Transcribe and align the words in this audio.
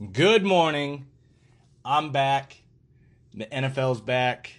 Good 0.00 0.44
morning. 0.44 1.06
I'm 1.84 2.12
back. 2.12 2.62
The 3.34 3.46
NFL's 3.46 4.00
back. 4.00 4.52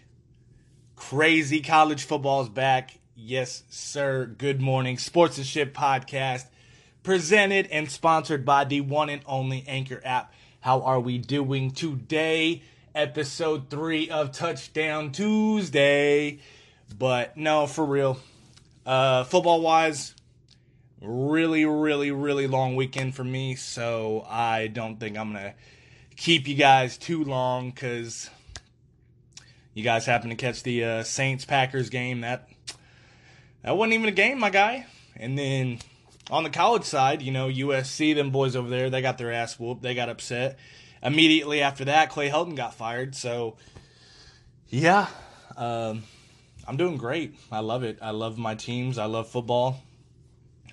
Crazy 0.98 1.62
college 1.62 2.04
football's 2.04 2.50
back. 2.50 3.00
Yes, 3.16 3.64
sir. 3.70 4.26
Good 4.26 4.60
morning. 4.60 4.98
Sports 4.98 5.38
and 5.38 5.48
Shit 5.48 5.74
podcast 5.74 6.44
presented 7.04 7.68
and 7.68 7.90
sponsored 7.90 8.44
by 8.44 8.66
the 8.66 8.82
one 8.82 9.08
and 9.08 9.22
only 9.26 9.64
Anchor 9.66 10.02
app. 10.04 10.34
How 10.60 10.82
are 10.82 11.00
we 11.00 11.18
doing 11.18 11.72
today? 11.72 12.62
Episode 12.94 13.70
3 13.70 14.10
of 14.10 14.34
Touchdown 14.34 15.14
Tuesday. 15.14 16.40
But 16.98 17.38
no, 17.38 17.66
for 17.66 17.86
real. 17.86 18.20
Uh 18.86 19.24
football 19.24 19.62
wise, 19.62 20.16
really, 21.02 21.66
really, 21.66 22.12
really 22.12 22.48
long 22.48 22.76
weekend 22.76 23.16
for 23.16 23.24
me, 23.24 23.56
so 23.56 24.26
I 24.30 24.68
don't 24.68 25.00
think 25.00 25.18
I'm 25.18 25.34
gonna 25.34 25.54
keep 26.16 26.48
you 26.48 26.56
guys 26.56 26.98
too 26.98 27.24
long 27.24 27.70
because 27.70 28.30
you 29.74 29.84
guys 29.84 30.06
happen 30.06 30.30
to 30.30 30.36
catch 30.36 30.64
the 30.64 30.84
uh, 30.84 31.04
Saints 31.04 31.46
Packers 31.46 31.90
game. 31.90 32.22
That 32.22 32.50
that 33.64 33.78
wasn't 33.78 33.94
even 33.94 34.10
a 34.10 34.14
game, 34.14 34.40
my 34.40 34.50
guy. 34.50 34.86
And 35.16 35.38
then 35.38 35.80
on 36.30 36.44
the 36.44 36.50
college 36.50 36.84
side, 36.84 37.22
you 37.22 37.32
know, 37.32 37.48
USC, 37.48 38.16
them 38.16 38.32
boys 38.32 38.56
over 38.56 38.70
there, 38.70 38.90
they 38.90 39.02
got 39.02 39.18
their 39.18 39.32
ass 39.32 39.60
whooped. 39.60 39.82
They 39.82 39.96
got 39.96 40.10
upset. 40.10 40.58
Immediately 41.02 41.62
after 41.62 41.86
that, 41.86 42.10
Clay 42.10 42.30
Helton 42.30 42.56
got 42.56 42.74
fired. 42.74 43.16
So, 43.16 43.56
yeah, 44.68 45.08
um, 45.56 46.04
I'm 46.68 46.78
doing 46.78 46.98
great. 46.98 47.36
I 47.52 47.60
love 47.60 47.84
it. 47.84 48.00
I 48.02 48.12
love 48.12 48.38
my 48.38 48.56
teams. 48.56 48.98
I 48.98 49.06
love 49.06 49.30
football. 49.30 49.82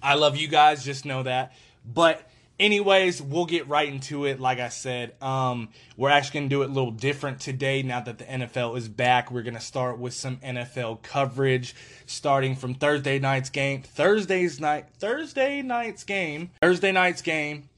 I 0.07 0.15
love 0.15 0.37
you 0.37 0.47
guys, 0.47 0.85
just 0.85 1.05
know 1.05 1.25
that. 1.25 1.53
But 1.85 2.23
anyways, 2.61 3.21
we'll 3.21 3.47
get 3.47 3.67
right 3.67 3.89
into 3.89 4.25
it. 4.25 4.39
Like 4.39 4.61
I 4.61 4.69
said, 4.69 5.21
um, 5.21 5.71
we're 5.97 6.11
actually 6.11 6.41
gonna 6.41 6.49
do 6.49 6.63
it 6.63 6.67
a 6.67 6.73
little 6.73 6.93
different 6.93 7.41
today. 7.41 7.83
Now 7.83 8.01
that 8.01 8.19
the 8.19 8.25
NFL 8.25 8.79
is 8.79 8.89
back, 8.89 9.33
we're 9.33 9.43
gonna 9.43 9.61
start 9.61 9.99
with 9.99 10.15
some 10.15 10.37
NFL 10.37 11.03
coverage, 11.03 11.75
starting 12.07 12.55
from 12.55 12.75
Thursday 12.75 13.19
night's 13.19 13.51
game. 13.51 13.83
Thursday's 13.83 14.61
night, 14.61 14.87
Thursday 14.97 15.61
night's 15.61 16.05
game, 16.05 16.51
Thursday 16.61 16.93
night's 16.93 17.23
game, 17.23 17.69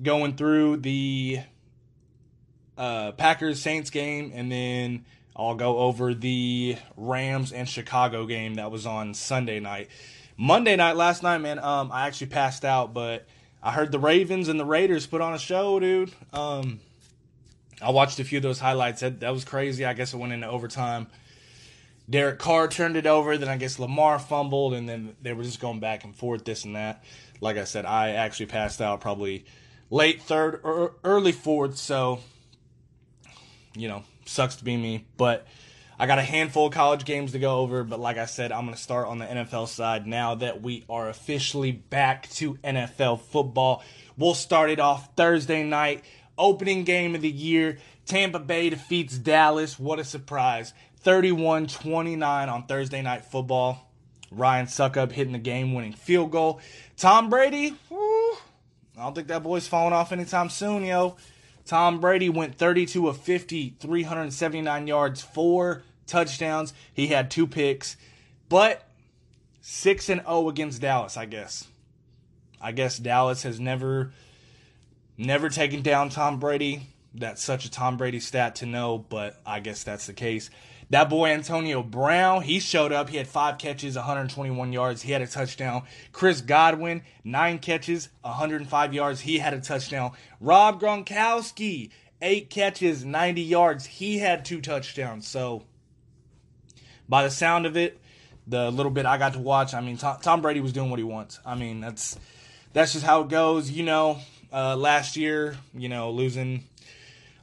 going 0.00 0.36
through 0.36 0.76
the 0.76 1.40
uh, 2.78 3.10
Packers 3.10 3.60
Saints 3.60 3.90
game, 3.90 4.30
and 4.32 4.52
then 4.52 5.04
I'll 5.34 5.56
go 5.56 5.78
over 5.78 6.14
the 6.14 6.76
Rams 6.96 7.52
and 7.52 7.68
Chicago 7.68 8.24
game 8.24 8.54
that 8.54 8.70
was 8.70 8.86
on 8.86 9.14
Sunday 9.14 9.58
night. 9.58 9.88
Monday 10.36 10.76
night, 10.76 10.96
last 10.96 11.22
night, 11.22 11.38
man, 11.38 11.58
um, 11.58 11.90
I 11.90 12.06
actually 12.06 12.28
passed 12.28 12.64
out, 12.64 12.92
but 12.92 13.26
I 13.62 13.72
heard 13.72 13.90
the 13.90 13.98
Ravens 13.98 14.48
and 14.48 14.60
the 14.60 14.64
Raiders 14.66 15.06
put 15.06 15.20
on 15.20 15.32
a 15.32 15.38
show, 15.38 15.80
dude. 15.80 16.12
Um, 16.32 16.80
I 17.80 17.90
watched 17.90 18.20
a 18.20 18.24
few 18.24 18.38
of 18.38 18.42
those 18.42 18.58
highlights. 18.58 19.00
That, 19.00 19.20
that 19.20 19.32
was 19.32 19.44
crazy. 19.44 19.84
I 19.84 19.94
guess 19.94 20.12
it 20.12 20.18
went 20.18 20.32
into 20.32 20.48
overtime. 20.48 21.06
Derek 22.08 22.38
Carr 22.38 22.68
turned 22.68 22.96
it 22.96 23.06
over. 23.06 23.36
Then 23.36 23.48
I 23.48 23.56
guess 23.56 23.78
Lamar 23.78 24.18
fumbled, 24.18 24.74
and 24.74 24.88
then 24.88 25.16
they 25.22 25.32
were 25.32 25.42
just 25.42 25.60
going 25.60 25.80
back 25.80 26.04
and 26.04 26.14
forth, 26.14 26.44
this 26.44 26.64
and 26.64 26.76
that. 26.76 27.02
Like 27.40 27.56
I 27.56 27.64
said, 27.64 27.84
I 27.84 28.10
actually 28.10 28.46
passed 28.46 28.80
out 28.80 29.00
probably 29.00 29.44
late 29.90 30.22
third 30.22 30.60
or 30.62 30.94
early 31.02 31.32
fourth. 31.32 31.76
So, 31.76 32.20
you 33.74 33.88
know, 33.88 34.04
sucks 34.26 34.56
to 34.56 34.64
be 34.64 34.76
me. 34.76 35.06
But 35.16 35.46
I 35.98 36.06
got 36.06 36.18
a 36.18 36.22
handful 36.22 36.66
of 36.66 36.72
college 36.72 37.04
games 37.04 37.32
to 37.32 37.38
go 37.38 37.58
over. 37.58 37.84
But 37.84 38.00
like 38.00 38.18
I 38.18 38.26
said, 38.26 38.52
I'm 38.52 38.64
going 38.64 38.74
to 38.74 38.82
start 38.82 39.06
on 39.06 39.18
the 39.18 39.26
NFL 39.26 39.68
side 39.68 40.06
now 40.06 40.34
that 40.36 40.62
we 40.62 40.84
are 40.88 41.08
officially 41.08 41.72
back 41.72 42.28
to 42.30 42.54
NFL 42.56 43.20
football. 43.20 43.82
We'll 44.16 44.34
start 44.34 44.70
it 44.70 44.80
off 44.80 45.14
Thursday 45.16 45.62
night, 45.62 46.04
opening 46.36 46.84
game 46.84 47.14
of 47.14 47.22
the 47.22 47.30
year. 47.30 47.78
Tampa 48.04 48.38
Bay 48.38 48.70
defeats 48.70 49.18
Dallas. 49.18 49.78
What 49.78 49.98
a 49.98 50.04
surprise. 50.04 50.72
31 51.00 51.66
29 51.66 52.48
on 52.48 52.66
Thursday 52.66 53.02
Night 53.02 53.24
Football. 53.24 53.82
Ryan 54.30 54.66
Succop 54.66 55.12
hitting 55.12 55.32
the 55.32 55.38
game 55.38 55.72
winning 55.72 55.92
field 55.92 56.30
goal. 56.30 56.60
Tom 56.96 57.30
Brady, 57.30 57.74
I 57.90 58.36
don't 58.96 59.14
think 59.14 59.28
that 59.28 59.42
boy's 59.42 59.68
falling 59.68 59.92
off 59.92 60.12
anytime 60.12 60.50
soon, 60.50 60.84
yo. 60.84 61.16
Tom 61.66 62.00
Brady 62.00 62.28
went 62.28 62.54
32 62.54 63.08
of 63.08 63.18
50, 63.18 63.74
379 63.80 64.86
yards, 64.86 65.20
four 65.20 65.82
touchdowns. 66.06 66.72
He 66.94 67.08
had 67.08 67.30
two 67.30 67.46
picks, 67.46 67.96
but 68.48 68.88
6 69.60 70.08
and 70.08 70.20
0 70.22 70.48
against 70.48 70.80
Dallas, 70.80 71.16
I 71.16 71.26
guess. 71.26 71.66
I 72.60 72.72
guess 72.72 72.98
Dallas 72.98 73.42
has 73.42 73.60
never 73.60 74.12
never 75.18 75.48
taken 75.48 75.82
down 75.82 76.08
Tom 76.08 76.38
Brady. 76.38 76.88
That's 77.14 77.42
such 77.42 77.64
a 77.64 77.70
Tom 77.70 77.96
Brady 77.96 78.20
stat 78.20 78.56
to 78.56 78.66
know, 78.66 78.98
but 78.98 79.40
I 79.44 79.60
guess 79.60 79.82
that's 79.82 80.06
the 80.06 80.12
case. 80.12 80.50
That 80.90 81.10
boy 81.10 81.30
Antonio 81.30 81.82
Brown, 81.82 82.42
he 82.42 82.60
showed 82.60 82.92
up. 82.92 83.08
He 83.08 83.16
had 83.16 83.26
five 83.26 83.58
catches, 83.58 83.96
121 83.96 84.72
yards. 84.72 85.02
He 85.02 85.12
had 85.12 85.20
a 85.20 85.26
touchdown. 85.26 85.82
Chris 86.12 86.40
Godwin, 86.40 87.02
nine 87.24 87.58
catches, 87.58 88.08
105 88.22 88.94
yards. 88.94 89.20
He 89.20 89.38
had 89.38 89.52
a 89.52 89.60
touchdown. 89.60 90.12
Rob 90.40 90.80
Gronkowski, 90.80 91.90
eight 92.22 92.50
catches, 92.50 93.04
90 93.04 93.42
yards. 93.42 93.86
He 93.86 94.18
had 94.18 94.44
two 94.44 94.60
touchdowns. 94.60 95.26
So, 95.26 95.64
by 97.08 97.24
the 97.24 97.30
sound 97.30 97.66
of 97.66 97.76
it, 97.76 98.00
the 98.46 98.70
little 98.70 98.92
bit 98.92 99.06
I 99.06 99.18
got 99.18 99.32
to 99.32 99.40
watch, 99.40 99.74
I 99.74 99.80
mean, 99.80 99.96
Tom, 99.96 100.18
Tom 100.22 100.40
Brady 100.40 100.60
was 100.60 100.72
doing 100.72 100.90
what 100.90 101.00
he 101.00 101.04
wants. 101.04 101.40
I 101.44 101.56
mean, 101.56 101.80
that's 101.80 102.16
that's 102.72 102.92
just 102.92 103.04
how 103.04 103.22
it 103.22 103.28
goes. 103.28 103.70
You 103.70 103.82
know, 103.82 104.18
uh, 104.52 104.76
last 104.76 105.16
year, 105.16 105.56
you 105.74 105.88
know, 105.88 106.10
losing 106.10 106.64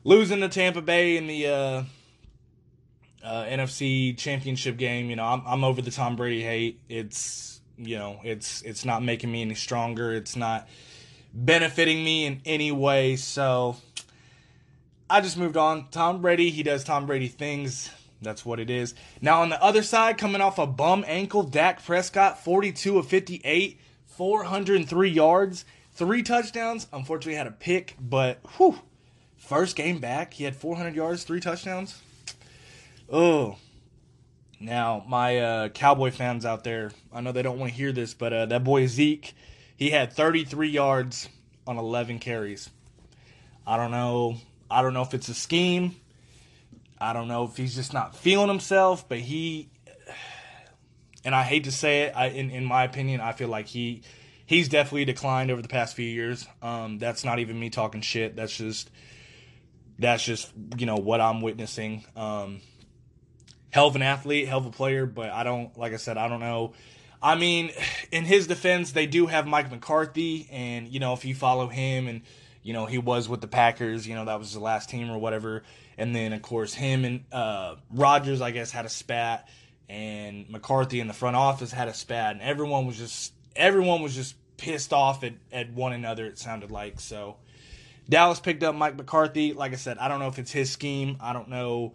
losing 0.05 0.39
to 0.39 0.47
Tampa 0.47 0.81
Bay 0.81 1.17
in 1.17 1.27
the 1.27 1.47
uh, 1.47 1.83
uh, 3.23 3.45
NFC 3.45 4.17
Championship 4.17 4.77
game. 4.77 5.09
You 5.09 5.15
know, 5.15 5.25
I'm, 5.25 5.41
I'm 5.45 5.63
over 5.63 5.81
the 5.81 5.91
Tom 5.91 6.15
Brady 6.15 6.43
hate. 6.43 6.79
It's 6.89 7.61
you 7.77 7.97
know, 7.97 8.19
it's 8.23 8.61
it's 8.63 8.85
not 8.85 9.03
making 9.03 9.31
me 9.31 9.41
any 9.41 9.55
stronger. 9.55 10.13
It's 10.13 10.35
not 10.35 10.67
benefiting 11.33 12.03
me 12.03 12.25
in 12.25 12.41
any 12.45 12.71
way. 12.71 13.15
So 13.15 13.77
I 15.09 15.21
just 15.21 15.37
moved 15.37 15.57
on. 15.57 15.89
Tom 15.89 16.21
Brady, 16.21 16.49
he 16.49 16.63
does 16.63 16.83
Tom 16.83 17.05
Brady 17.05 17.27
things. 17.27 17.89
That's 18.21 18.45
what 18.45 18.59
it 18.59 18.69
is. 18.69 18.95
Now 19.21 19.41
on 19.41 19.49
the 19.49 19.61
other 19.61 19.83
side, 19.83 20.17
coming 20.17 20.41
off 20.41 20.57
a 20.57 20.67
bum 20.67 21.03
ankle, 21.07 21.43
Dak 21.43 21.83
Prescott, 21.83 22.43
42 22.43 22.97
of 22.97 23.07
58, 23.07 23.79
403 24.05 25.09
yards, 25.09 25.65
three 25.91 26.23
touchdowns. 26.23 26.87
Unfortunately, 26.93 27.35
had 27.35 27.47
a 27.47 27.51
pick, 27.51 27.97
but 27.99 28.39
whew, 28.57 28.79
first 29.35 29.75
game 29.75 29.99
back, 29.99 30.35
he 30.35 30.45
had 30.45 30.55
400 30.55 30.95
yards, 30.95 31.23
three 31.23 31.41
touchdowns. 31.41 32.01
Oh. 33.13 33.57
Now, 34.59 35.05
my 35.07 35.37
uh, 35.37 35.69
Cowboy 35.69 36.09
fans 36.09 36.45
out 36.45 36.63
there, 36.63 36.91
I 37.13 37.21
know 37.21 37.31
they 37.31 37.43
don't 37.43 37.59
want 37.59 37.71
to 37.71 37.77
hear 37.77 37.91
this, 37.91 38.15
but 38.15 38.33
uh, 38.33 38.45
that 38.47 38.63
boy 38.63 38.87
Zeke, 38.87 39.35
he 39.77 39.91
had 39.91 40.13
33 40.13 40.69
yards 40.69 41.29
on 41.67 41.77
11 41.77 42.17
carries. 42.17 42.71
I 43.67 43.77
don't 43.77 43.91
know. 43.91 44.37
I 44.71 44.81
don't 44.81 44.95
know 44.95 45.03
if 45.03 45.13
it's 45.13 45.29
a 45.29 45.35
scheme. 45.35 45.95
I 46.99 47.13
don't 47.13 47.27
know 47.27 47.43
if 47.43 47.55
he's 47.55 47.75
just 47.75 47.93
not 47.93 48.15
feeling 48.15 48.47
himself, 48.47 49.07
but 49.07 49.19
he, 49.19 49.69
and 51.23 51.35
I 51.35 51.43
hate 51.43 51.65
to 51.65 51.71
say 51.71 52.03
it, 52.03 52.13
I, 52.15 52.27
in 52.29 52.49
in 52.49 52.65
my 52.65 52.83
opinion, 52.83 53.21
I 53.21 53.33
feel 53.33 53.47
like 53.47 53.67
he 53.67 54.01
he's 54.47 54.69
definitely 54.69 55.05
declined 55.05 55.51
over 55.51 55.61
the 55.61 55.67
past 55.67 55.95
few 55.95 56.07
years. 56.07 56.47
Um, 56.63 56.97
that's 56.97 57.23
not 57.23 57.37
even 57.37 57.59
me 57.59 57.69
talking 57.69 58.01
shit. 58.01 58.35
That's 58.35 58.55
just 58.55 58.89
that's 59.99 60.23
just 60.23 60.51
you 60.77 60.85
know 60.85 60.97
what 60.97 61.21
I'm 61.21 61.41
witnessing. 61.41 62.05
Um, 62.15 62.61
hell 63.73 63.87
of 63.87 63.95
an 63.95 64.03
athlete, 64.03 64.47
hell 64.47 64.59
of 64.59 64.67
a 64.67 64.71
player, 64.71 65.07
but 65.07 65.31
I 65.31 65.43
don't 65.43 65.75
like 65.77 65.93
I 65.93 65.97
said, 65.97 66.15
I 66.15 66.27
don't 66.27 66.39
know. 66.39 66.73
I 67.21 67.35
mean, 67.35 67.71
in 68.11 68.23
his 68.23 68.45
defense, 68.45 68.91
they 68.91 69.07
do 69.07 69.25
have 69.25 69.47
Mike 69.47 69.71
McCarthy, 69.71 70.47
and 70.51 70.87
you 70.87 70.99
know 70.99 71.13
if 71.13 71.25
you 71.25 71.33
follow 71.33 71.67
him, 71.67 72.07
and 72.07 72.21
you 72.61 72.71
know 72.71 72.85
he 72.85 72.99
was 72.99 73.27
with 73.27 73.41
the 73.41 73.47
Packers, 73.47 74.07
you 74.07 74.13
know 74.13 74.25
that 74.25 74.37
was 74.37 74.53
the 74.53 74.59
last 74.59 74.89
team 74.89 75.09
or 75.09 75.17
whatever, 75.17 75.63
and 75.97 76.15
then 76.15 76.33
of 76.33 76.43
course 76.43 76.75
him 76.75 77.03
and 77.03 77.23
uh, 77.31 77.75
Rodgers, 77.91 78.41
I 78.41 78.51
guess, 78.51 78.69
had 78.69 78.85
a 78.85 78.89
spat, 78.89 79.49
and 79.89 80.47
McCarthy 80.51 80.99
in 80.99 81.07
the 81.07 81.13
front 81.13 81.35
office 81.35 81.71
had 81.71 81.87
a 81.87 81.95
spat, 81.95 82.33
and 82.33 82.41
everyone 82.43 82.85
was 82.85 82.97
just 82.97 83.33
everyone 83.55 84.03
was 84.03 84.13
just 84.13 84.35
pissed 84.57 84.93
off 84.93 85.23
at, 85.23 85.33
at 85.51 85.71
one 85.73 85.93
another. 85.93 86.27
It 86.27 86.37
sounded 86.37 86.69
like 86.69 86.99
so. 86.99 87.37
Dallas 88.07 88.39
picked 88.39 88.61
up 88.61 88.75
Mike 88.75 88.97
McCarthy. 88.97 89.53
Like 89.53 89.71
I 89.71 89.77
said, 89.77 89.97
I 89.97 90.09
don't 90.09 90.19
know 90.19 90.27
if 90.27 90.37
it's 90.37 90.51
his 90.51 90.69
scheme. 90.69 91.17
I 91.19 91.33
don't 91.33 91.49
know. 91.49 91.93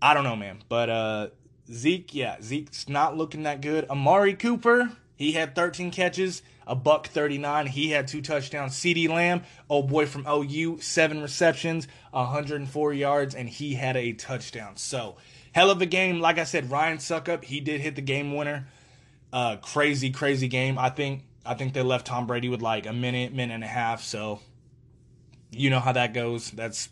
I 0.00 0.14
don't 0.14 0.24
know, 0.24 0.36
man. 0.36 0.62
But 0.68 0.90
uh, 0.90 1.28
Zeke, 1.70 2.14
yeah, 2.14 2.36
Zeke's 2.40 2.88
not 2.88 3.16
looking 3.16 3.42
that 3.42 3.60
good. 3.60 3.88
Amari 3.90 4.34
Cooper, 4.34 4.92
he 5.16 5.32
had 5.32 5.54
13 5.54 5.90
catches, 5.90 6.42
a 6.66 6.74
buck 6.74 7.08
39. 7.08 7.66
He 7.66 7.90
had 7.90 8.06
two 8.06 8.22
touchdowns. 8.22 8.74
CeeDee 8.74 9.08
Lamb, 9.08 9.42
old 9.68 9.88
boy 9.88 10.06
from 10.06 10.26
OU, 10.26 10.80
seven 10.80 11.20
receptions, 11.20 11.88
104 12.12 12.92
yards, 12.92 13.34
and 13.34 13.48
he 13.48 13.74
had 13.74 13.96
a 13.96 14.12
touchdown. 14.12 14.76
So, 14.76 15.16
hell 15.52 15.70
of 15.70 15.82
a 15.82 15.86
game. 15.86 16.20
Like 16.20 16.38
I 16.38 16.44
said, 16.44 16.70
Ryan 16.70 16.98
Succop, 16.98 17.44
he 17.44 17.60
did 17.60 17.80
hit 17.80 17.96
the 17.96 18.02
game 18.02 18.34
winner. 18.34 18.68
Uh, 19.32 19.56
crazy, 19.56 20.10
crazy 20.10 20.48
game. 20.48 20.78
I 20.78 20.88
think 20.88 21.24
I 21.44 21.54
think 21.54 21.72
they 21.74 21.82
left 21.82 22.06
Tom 22.06 22.26
Brady 22.26 22.48
with 22.48 22.62
like 22.62 22.86
a 22.86 22.92
minute, 22.92 23.32
minute 23.34 23.54
and 23.54 23.64
a 23.64 23.68
half. 23.68 24.02
So 24.02 24.40
you 25.50 25.70
know 25.70 25.80
how 25.80 25.92
that 25.92 26.14
goes. 26.14 26.50
That's 26.50 26.88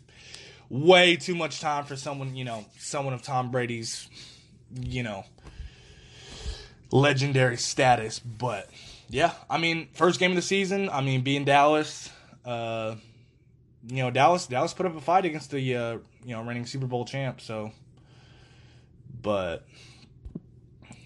way 0.69 1.15
too 1.15 1.35
much 1.35 1.59
time 1.59 1.85
for 1.85 1.95
someone, 1.95 2.35
you 2.35 2.43
know, 2.43 2.65
someone 2.77 3.13
of 3.13 3.21
Tom 3.21 3.51
Brady's, 3.51 4.09
you 4.79 5.03
know, 5.03 5.25
legendary 6.91 7.57
status. 7.57 8.19
But 8.19 8.69
yeah, 9.09 9.33
I 9.49 9.57
mean, 9.57 9.89
first 9.93 10.19
game 10.19 10.31
of 10.31 10.35
the 10.35 10.41
season. 10.41 10.89
I 10.89 11.01
mean, 11.01 11.21
being 11.21 11.45
Dallas, 11.45 12.09
uh, 12.45 12.95
you 13.87 14.03
know, 14.03 14.11
Dallas, 14.11 14.47
Dallas 14.47 14.73
put 14.73 14.85
up 14.85 14.95
a 14.95 15.01
fight 15.01 15.25
against 15.25 15.51
the, 15.51 15.75
uh, 15.75 15.97
you 16.25 16.35
know, 16.35 16.43
reigning 16.43 16.65
Super 16.65 16.87
Bowl 16.87 17.05
champ. 17.05 17.39
So, 17.39 17.71
but 19.21 19.65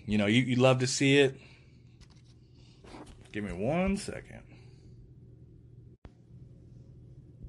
you 0.06 0.18
know, 0.18 0.26
you 0.26 0.42
you 0.42 0.56
love 0.56 0.80
to 0.80 0.88
see 0.88 1.20
it. 1.20 1.40
Give 3.32 3.44
me 3.44 3.54
one 3.54 3.98
second. 3.98 4.42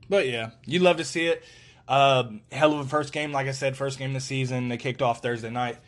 But 0.08 0.28
yeah, 0.28 0.50
you'd 0.66 0.82
love 0.82 0.98
to 0.98 1.04
see 1.04 1.26
it. 1.26 1.42
Uh, 1.88 2.24
hell 2.50 2.72
of 2.72 2.80
a 2.80 2.88
first 2.88 3.12
game, 3.12 3.32
like 3.32 3.46
I 3.46 3.52
said, 3.52 3.76
first 3.76 3.98
game 3.98 4.10
of 4.10 4.14
the 4.14 4.20
season. 4.20 4.68
They 4.68 4.76
kicked 4.76 5.02
off 5.02 5.22
Thursday 5.22 5.50
night. 5.50 5.78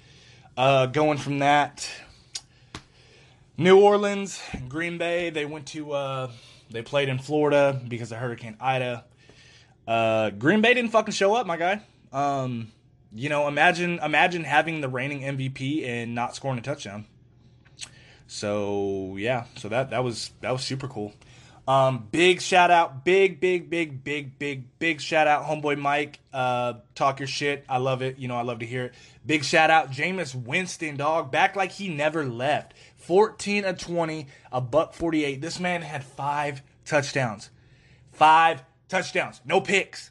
Uh, 0.57 0.87
going 0.87 1.19
from 1.19 1.41
that, 1.41 1.89
New 3.57 3.81
Orleans, 3.81 4.41
Green 4.69 4.99
Bay. 4.99 5.31
They 5.31 5.45
went 5.45 5.67
to 5.69 5.93
uh, 5.93 6.31
they 6.71 6.83
played 6.83 7.09
in 7.09 7.19
Florida 7.19 7.81
because 7.89 8.13
of 8.13 8.19
Hurricane 8.19 8.57
Ida. 8.61 9.05
Uh, 9.87 10.31
Green 10.31 10.61
Bay 10.61 10.75
didn't 10.75 10.91
fucking 10.91 11.13
show 11.13 11.35
up, 11.35 11.47
my 11.47 11.57
guy. 11.57 11.81
Um, 12.13 12.73
you 13.13 13.29
know, 13.29 13.49
imagine 13.49 13.99
imagine 14.03 14.45
having 14.45 14.81
the 14.81 14.89
reigning 14.89 15.21
MVP 15.21 15.87
and 15.87 16.15
not 16.15 16.35
scoring 16.35 16.59
a 16.59 16.63
touchdown. 16.63 17.07
So 18.27 19.17
yeah, 19.19 19.45
so 19.57 19.69
that 19.69 19.91
that 19.91 20.03
was 20.03 20.33
that 20.41 20.51
was 20.51 20.63
super 20.63 20.89
cool. 20.89 21.13
Um, 21.67 22.09
big 22.13 22.43
shout 22.43 22.71
out, 22.71 23.05
big, 23.05 23.41
big, 23.41 23.71
big, 23.71 24.05
big, 24.05 24.39
big, 24.39 24.79
big 24.79 25.01
shout 25.01 25.27
out, 25.27 25.45
homeboy 25.47 25.79
Mike. 25.79 26.21
Uh, 26.31 26.75
talk 26.95 27.21
your 27.21 27.27
shit. 27.27 27.65
I 27.69 27.79
love 27.79 28.03
it. 28.03 28.19
You 28.19 28.29
know, 28.29 28.37
I 28.37 28.43
love 28.43 28.59
to 28.59 28.67
hear 28.67 28.87
it. 28.87 28.95
Big 29.25 29.45
shout 29.45 29.71
out, 29.71 29.91
Jameis 29.91 30.35
Winston, 30.35 30.97
dog. 30.97 31.33
Back 31.33 31.57
like 31.57 31.73
he 31.73 31.89
never 31.89 32.25
left. 32.25 32.75
14 32.97 33.65
of 33.65 33.79
20, 33.79 34.27
a 34.53 34.61
buck 34.61 34.93
48. 34.93 35.41
This 35.41 35.59
man 35.59 35.81
had 35.81 36.05
five 36.05 36.63
touchdowns. 36.85 37.49
Five 38.13 38.63
touchdowns. 38.89 39.41
No 39.47 39.63
picks. 39.63 40.11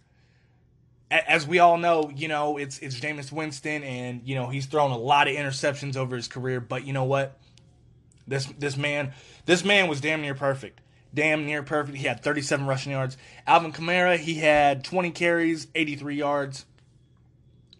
As 1.12 1.46
we 1.46 1.60
all 1.60 1.78
know, 1.78 2.12
you 2.16 2.28
know, 2.28 2.58
it's 2.58 2.80
it's 2.80 3.00
Jameis 3.00 3.32
Winston, 3.32 3.84
and 3.84 4.22
you 4.26 4.34
know, 4.34 4.50
he's 4.50 4.66
thrown 4.66 4.90
a 4.90 4.98
lot 4.98 5.28
of 5.28 5.36
interceptions 5.36 5.96
over 5.96 6.16
his 6.16 6.28
career, 6.28 6.60
but 6.60 6.88
you 6.88 6.94
know 6.94 7.04
what? 7.04 7.38
This 8.28 8.48
this 8.58 8.76
man 8.76 9.14
this 9.46 9.64
man 9.64 9.88
was 9.88 10.02
damn 10.02 10.22
near 10.22 10.34
perfect 10.34 10.80
damn 11.14 11.46
near 11.46 11.64
perfect. 11.64 11.98
He 11.98 12.08
had 12.08 12.24
37 12.24 12.66
rushing 12.66 12.92
yards. 12.92 13.18
Alvin 13.46 13.72
Kamara, 13.72 14.18
he 14.18 14.36
had 14.36 14.84
20 14.84 15.12
carries, 15.12 15.68
83 15.76 16.16
yards. 16.16 16.66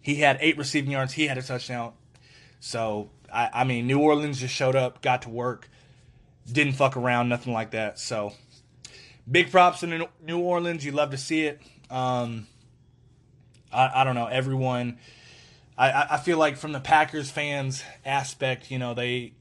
He 0.00 0.16
had 0.16 0.38
eight 0.40 0.58
receiving 0.58 0.90
yards. 0.90 1.14
He 1.14 1.26
had 1.26 1.38
a 1.38 1.42
touchdown. 1.42 1.92
So, 2.60 3.10
I, 3.32 3.50
I 3.52 3.64
mean, 3.64 3.86
New 3.86 3.98
Orleans 3.98 4.40
just 4.40 4.54
showed 4.54 4.76
up, 4.76 5.02
got 5.02 5.22
to 5.22 5.30
work, 5.30 5.68
didn't 6.50 6.74
fuck 6.74 6.96
around, 6.96 7.28
nothing 7.28 7.52
like 7.52 7.70
that. 7.72 7.98
So, 7.98 8.34
big 9.30 9.50
props 9.50 9.80
to 9.80 10.08
New 10.22 10.38
Orleans. 10.38 10.84
You 10.84 10.92
love 10.92 11.10
to 11.10 11.18
see 11.18 11.46
it. 11.46 11.60
Um, 11.90 12.46
I, 13.72 14.00
I 14.00 14.04
don't 14.04 14.14
know. 14.14 14.26
Everyone, 14.26 14.98
I, 15.76 16.06
I 16.12 16.16
feel 16.18 16.38
like 16.38 16.56
from 16.56 16.72
the 16.72 16.80
Packers 16.80 17.30
fans 17.30 17.82
aspect, 18.04 18.70
you 18.70 18.78
know, 18.78 18.94
they 18.94 19.32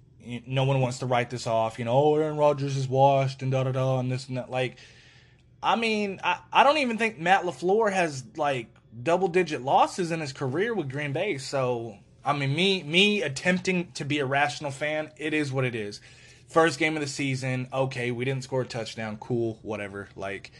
no 0.45 0.63
one 0.63 0.79
wants 0.81 0.99
to 0.99 1.05
write 1.05 1.29
this 1.29 1.47
off. 1.47 1.79
You 1.79 1.85
know, 1.85 1.93
oh, 1.93 2.15
Aaron 2.15 2.37
Rodgers 2.37 2.77
is 2.77 2.87
washed 2.87 3.41
and 3.41 3.51
da 3.51 3.63
da 3.63 3.71
da 3.71 3.99
and 3.99 4.11
this 4.11 4.27
and 4.27 4.37
that. 4.37 4.49
Like, 4.49 4.77
I 5.61 5.75
mean, 5.75 6.19
I, 6.23 6.39
I 6.51 6.63
don't 6.63 6.77
even 6.77 6.97
think 6.97 7.19
Matt 7.19 7.43
LaFleur 7.43 7.91
has 7.91 8.23
like 8.37 8.67
double 9.01 9.27
digit 9.27 9.61
losses 9.61 10.11
in 10.11 10.19
his 10.19 10.33
career 10.33 10.73
with 10.73 10.89
Green 10.89 11.13
Bay. 11.13 11.37
So, 11.37 11.97
I 12.23 12.33
mean, 12.33 12.55
me 12.55 12.83
me 12.83 13.21
attempting 13.21 13.91
to 13.93 14.05
be 14.05 14.19
a 14.19 14.25
rational 14.25 14.71
fan, 14.71 15.11
it 15.17 15.33
is 15.33 15.51
what 15.51 15.65
it 15.65 15.75
is. 15.75 16.01
First 16.47 16.77
game 16.77 16.95
of 16.95 17.01
the 17.01 17.07
season, 17.07 17.67
okay, 17.73 18.11
we 18.11 18.25
didn't 18.25 18.43
score 18.43 18.61
a 18.61 18.65
touchdown, 18.65 19.17
cool, 19.19 19.57
whatever. 19.63 20.09
Like, 20.15 20.51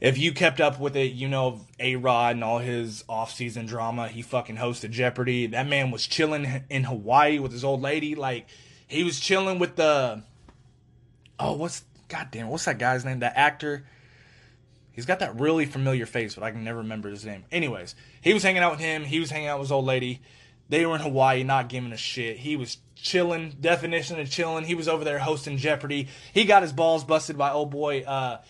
if 0.00 0.16
you 0.16 0.32
kept 0.32 0.60
up 0.60 0.80
with 0.80 0.96
it, 0.96 1.12
you 1.12 1.28
know 1.28 1.60
A 1.78 1.96
Rod 1.96 2.36
and 2.36 2.44
all 2.44 2.58
his 2.58 3.04
off-season 3.08 3.66
drama. 3.66 4.08
He 4.08 4.22
fucking 4.22 4.56
hosted 4.56 4.90
Jeopardy. 4.90 5.46
That 5.48 5.68
man 5.68 5.90
was 5.90 6.06
chilling 6.06 6.64
in 6.70 6.84
Hawaii 6.84 7.38
with 7.38 7.52
his 7.52 7.64
old 7.64 7.82
lady. 7.82 8.14
Like 8.14 8.46
he 8.86 9.04
was 9.04 9.20
chilling 9.20 9.58
with 9.58 9.76
the 9.76 10.22
oh, 11.38 11.52
what's 11.52 11.84
goddamn, 12.08 12.48
what's 12.48 12.64
that 12.64 12.78
guy's 12.78 13.04
name? 13.04 13.20
That 13.20 13.36
actor. 13.36 13.84
He's 14.92 15.06
got 15.06 15.20
that 15.20 15.38
really 15.38 15.66
familiar 15.66 16.04
face, 16.04 16.34
but 16.34 16.44
I 16.44 16.50
can 16.50 16.64
never 16.64 16.78
remember 16.78 17.08
his 17.08 17.24
name. 17.24 17.44
Anyways, 17.52 17.94
he 18.20 18.34
was 18.34 18.42
hanging 18.42 18.62
out 18.62 18.72
with 18.72 18.80
him. 18.80 19.04
He 19.04 19.20
was 19.20 19.30
hanging 19.30 19.48
out 19.48 19.58
with 19.58 19.68
his 19.68 19.72
old 19.72 19.84
lady. 19.84 20.20
They 20.68 20.84
were 20.84 20.94
in 20.94 21.00
Hawaii, 21.00 21.42
not 21.42 21.68
giving 21.68 21.92
a 21.92 21.96
shit. 21.96 22.38
He 22.38 22.56
was 22.56 22.78
chilling. 22.96 23.56
Definition 23.60 24.20
of 24.20 24.30
chilling. 24.30 24.64
He 24.64 24.74
was 24.74 24.88
over 24.88 25.04
there 25.04 25.18
hosting 25.18 25.56
Jeopardy. 25.56 26.08
He 26.32 26.44
got 26.44 26.62
his 26.62 26.72
balls 26.72 27.04
busted 27.04 27.38
by 27.38 27.50
old 27.50 27.70
boy. 27.70 28.02
Uh, 28.02 28.40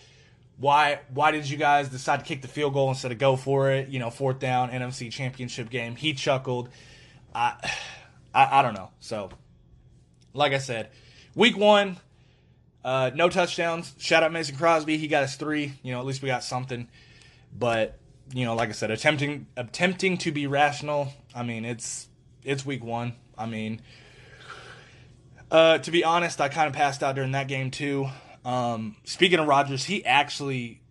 why 0.61 0.99
why 1.11 1.31
did 1.31 1.49
you 1.49 1.57
guys 1.57 1.89
decide 1.89 2.19
to 2.19 2.25
kick 2.25 2.43
the 2.43 2.47
field 2.47 2.73
goal 2.73 2.89
instead 2.89 3.11
of 3.11 3.17
go 3.17 3.35
for 3.35 3.71
it? 3.71 3.89
You 3.89 3.97
know, 3.97 4.11
fourth 4.11 4.37
down, 4.37 4.69
NFC 4.69 5.11
Championship 5.11 5.71
game. 5.71 5.95
He 5.95 6.13
chuckled. 6.13 6.69
I, 7.33 7.55
I, 8.33 8.59
I 8.59 8.61
don't 8.61 8.75
know. 8.75 8.91
So, 8.99 9.29
like 10.33 10.53
I 10.53 10.59
said, 10.59 10.89
week 11.33 11.57
one, 11.57 11.97
uh, 12.85 13.09
no 13.15 13.27
touchdowns. 13.27 13.95
Shout 13.97 14.21
out 14.21 14.31
Mason 14.31 14.55
Crosby. 14.55 14.97
He 14.97 15.07
got 15.07 15.23
us 15.23 15.35
three. 15.35 15.73
You 15.81 15.93
know, 15.93 15.99
at 15.99 16.05
least 16.05 16.21
we 16.21 16.27
got 16.27 16.43
something. 16.43 16.87
But 17.57 17.97
you 18.31 18.45
know, 18.45 18.53
like 18.53 18.69
I 18.69 18.73
said, 18.73 18.91
attempting 18.91 19.47
attempting 19.57 20.19
to 20.19 20.31
be 20.31 20.45
rational. 20.45 21.11
I 21.33 21.41
mean, 21.41 21.65
it's 21.65 22.07
it's 22.43 22.63
week 22.63 22.83
one. 22.83 23.13
I 23.35 23.47
mean, 23.47 23.81
uh, 25.49 25.79
to 25.79 25.89
be 25.89 26.03
honest, 26.03 26.39
I 26.39 26.49
kind 26.49 26.67
of 26.67 26.73
passed 26.73 27.01
out 27.01 27.15
during 27.15 27.31
that 27.31 27.47
game 27.47 27.71
too. 27.71 28.09
Um, 28.43 28.95
speaking 29.03 29.39
of 29.39 29.47
Rodgers, 29.47 29.85
he 29.85 30.05
actually 30.05 30.81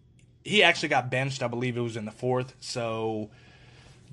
he 0.45 0.63
actually 0.63 0.89
got 0.89 1.11
benched. 1.11 1.43
I 1.43 1.49
believe 1.49 1.77
it 1.77 1.81
was 1.81 1.97
in 1.97 2.05
the 2.05 2.11
fourth. 2.11 2.55
So 2.61 3.31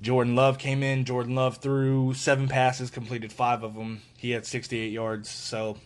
Jordan 0.00 0.34
Love 0.34 0.58
came 0.58 0.82
in. 0.82 1.04
Jordan 1.04 1.34
Love 1.34 1.58
threw 1.58 2.14
seven 2.14 2.48
passes, 2.48 2.90
completed 2.90 3.32
five 3.32 3.62
of 3.62 3.74
them. 3.74 4.02
He 4.16 4.30
had 4.30 4.46
68 4.46 4.92
yards. 4.92 5.28
So 5.28 5.78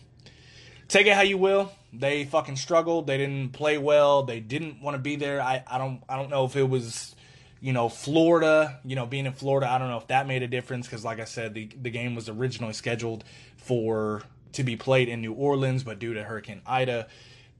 take 0.87 1.07
it 1.07 1.13
how 1.13 1.21
you 1.21 1.37
will. 1.37 1.71
They 1.91 2.25
fucking 2.25 2.55
struggled. 2.55 3.07
They 3.07 3.17
didn't 3.17 3.49
play 3.53 3.77
well. 3.77 4.23
They 4.23 4.39
didn't 4.39 4.81
want 4.81 4.95
to 4.95 4.99
be 4.99 5.15
there. 5.15 5.41
I, 5.41 5.63
I 5.67 5.77
don't 5.77 6.01
I 6.09 6.15
don't 6.15 6.29
know 6.29 6.45
if 6.45 6.55
it 6.55 6.67
was 6.67 7.15
you 7.61 7.73
know 7.73 7.89
Florida. 7.89 8.79
You 8.83 8.95
know 8.95 9.05
being 9.05 9.25
in 9.25 9.33
Florida, 9.33 9.69
I 9.69 9.77
don't 9.77 9.89
know 9.89 9.97
if 9.97 10.07
that 10.07 10.27
made 10.27 10.43
a 10.43 10.47
difference 10.47 10.87
because 10.87 11.05
like 11.05 11.19
I 11.19 11.25
said, 11.25 11.53
the 11.53 11.69
the 11.79 11.91
game 11.91 12.15
was 12.15 12.29
originally 12.29 12.73
scheduled 12.73 13.23
for 13.57 14.23
to 14.53 14.63
be 14.63 14.75
played 14.75 15.09
in 15.09 15.21
New 15.21 15.33
Orleans, 15.33 15.83
but 15.83 15.99
due 15.99 16.13
to 16.13 16.23
Hurricane 16.23 16.61
Ida, 16.65 17.07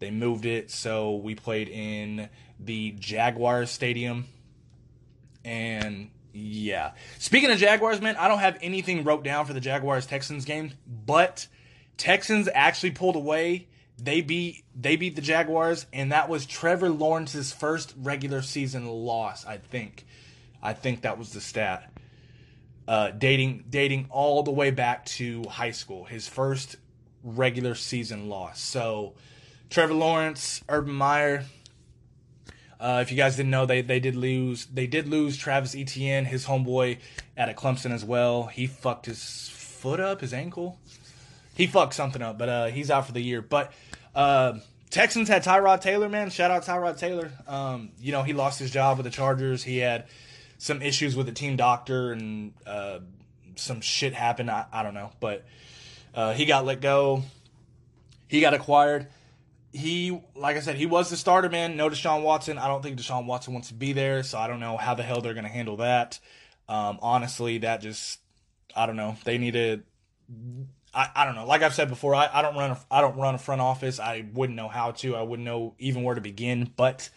they 0.04 0.12
moved 0.12 0.46
it, 0.46 0.70
so 0.70 1.16
we 1.16 1.34
played 1.34 1.70
in 1.70 2.28
the 2.60 2.92
Jaguars 2.92 3.72
Stadium. 3.72 4.26
And 5.46 6.10
yeah. 6.34 6.92
Speaking 7.20 7.50
of 7.50 7.58
Jaguars, 7.58 8.02
man, 8.02 8.18
I 8.18 8.28
don't 8.28 8.40
have 8.40 8.58
anything 8.62 9.06
wrote 9.06 9.24
down 9.24 9.46
for 9.46 9.54
the 9.54 9.62
Jaguars 9.62 10.06
Texans 10.06 10.44
game, 10.44 10.74
but 10.86 11.48
Texans 11.96 12.50
actually 12.54 12.92
pulled 12.92 13.16
away. 13.16 13.70
They 13.98 14.20
beat 14.20 14.66
they 14.76 14.98
beat 14.98 15.16
the 15.16 15.22
Jaguars, 15.22 15.86
and 15.94 16.12
that 16.12 16.28
was 16.28 16.46
Trevor 16.46 16.90
Lawrence's 16.90 17.54
first 17.54 17.94
regular 17.98 18.42
season 18.42 18.86
loss, 18.86 19.46
I 19.46 19.58
think. 19.58 20.06
I 20.62 20.74
think 20.74 21.04
that 21.04 21.18
was 21.18 21.32
the 21.32 21.40
stat. 21.40 21.90
Uh, 22.90 23.12
dating 23.12 23.64
dating 23.70 24.08
all 24.10 24.44
the 24.44 24.52
way 24.52 24.70
back 24.70 25.06
to 25.06 25.46
high 25.46 25.72
school, 25.72 26.04
his 26.04 26.28
first 26.28 26.76
regular 27.24 27.74
season 27.74 28.28
loss. 28.28 28.60
So 28.60 29.14
Trevor 29.74 29.96
Lawrence, 29.96 30.64
Urban 30.70 30.94
Meyer. 30.94 31.46
Uh, 32.80 33.00
if 33.02 33.10
you 33.10 33.18
guys 33.18 33.36
didn't 33.36 33.50
know, 33.50 33.66
they 33.66 33.82
they 33.82 34.00
did 34.00 34.16
lose. 34.16 34.68
They 34.68 34.86
did 34.86 35.08
lose 35.08 35.36
Travis 35.36 35.74
Etienne, 35.74 36.26
his 36.26 36.46
homeboy, 36.46 37.00
at 37.36 37.50
a 37.50 37.54
Clemson 37.54 37.90
as 37.90 38.06
well. 38.06 38.44
He 38.44 38.68
fucked 38.68 39.08
his 39.08 39.50
foot 39.50 40.00
up, 40.00 40.22
his 40.22 40.32
ankle. 40.32 40.78
He 41.56 41.66
fucked 41.66 41.96
something 41.96 42.22
up, 42.22 42.38
but 42.38 42.50
uh, 42.50 42.66
he's 42.68 42.92
out 42.92 43.08
for 43.08 43.14
the 43.14 43.22
year. 43.22 43.42
But 43.42 43.74
uh, 44.14 44.60
Texans 44.92 45.28
had 45.28 45.44
Tyrod 45.44 45.82
Taylor, 45.82 46.08
man. 46.08 46.30
Shout 46.30 46.52
out 46.52 46.64
Tyrod 46.64 47.00
Taylor. 47.00 47.32
Um, 47.48 47.90
you 48.00 48.12
know 48.12 48.22
he 48.22 48.34
lost 48.34 48.60
his 48.60 48.70
job 48.70 48.98
with 48.98 49.06
the 49.06 49.12
Chargers. 49.12 49.64
He 49.64 49.80
had 49.80 50.06
some 50.60 50.84
issues 50.84 51.16
with 51.16 51.26
the 51.26 51.32
team 51.32 51.56
doctor, 51.56 52.12
and 52.12 52.54
uh, 52.68 53.00
some 53.56 53.82
shit 53.82 54.14
happened. 54.14 54.52
I, 54.52 54.66
I 54.72 54.84
don't 54.84 54.94
know, 54.94 55.10
but 55.20 55.44
uh, 56.14 56.34
he 56.34 56.46
got 56.46 56.64
let 56.64 56.80
go. 56.80 57.24
He 58.28 58.40
got 58.40 58.54
acquired 58.54 59.08
he, 59.74 60.22
like 60.36 60.56
I 60.56 60.60
said, 60.60 60.76
he 60.76 60.86
was 60.86 61.10
the 61.10 61.18
starter, 61.18 61.50
man. 61.50 61.76
No 61.76 61.90
Deshaun 61.90 62.22
Watson. 62.22 62.58
I 62.58 62.68
don't 62.68 62.84
think 62.84 62.98
Deshaun 62.98 63.26
Watson 63.26 63.54
wants 63.54 63.70
to 63.70 63.74
be 63.74 63.92
there, 63.92 64.22
so 64.24 64.38
I 64.38 64.48
don't 64.48 64.60
know 64.60 64.78
how 64.78 64.94
the 64.94 65.04
hell 65.04 65.20
they're 65.20 65.34
going 65.34 65.46
to 65.46 65.50
handle 65.50 65.78
that. 65.78 66.20
Um, 66.70 67.00
honestly, 67.02 67.58
that 67.60 67.82
just, 67.82 68.20
I 68.76 68.86
don't 68.86 68.96
know. 68.96 69.18
They 69.26 69.38
need 69.38 69.54
to. 69.54 69.82
I, 70.94 71.10
I 71.16 71.26
don't 71.26 71.34
know. 71.34 71.48
Like 71.48 71.64
I've 71.64 71.74
said 71.74 71.90
before, 71.90 72.14
I, 72.14 72.30
I 72.32 72.42
don't 72.44 72.56
run 72.56 72.72
a, 72.72 72.80
I 72.92 73.02
don't 73.02 73.18
run 73.18 73.34
a 73.34 73.40
front 73.40 73.62
office. 73.62 74.00
I 74.00 74.26
wouldn't 74.34 74.56
know 74.56 74.68
how 74.68 74.92
to. 74.92 75.16
I 75.16 75.24
wouldn't 75.24 75.46
know 75.46 75.74
even 75.80 76.04
where 76.04 76.16
to 76.16 76.22
begin. 76.22 76.72
But 76.76 77.10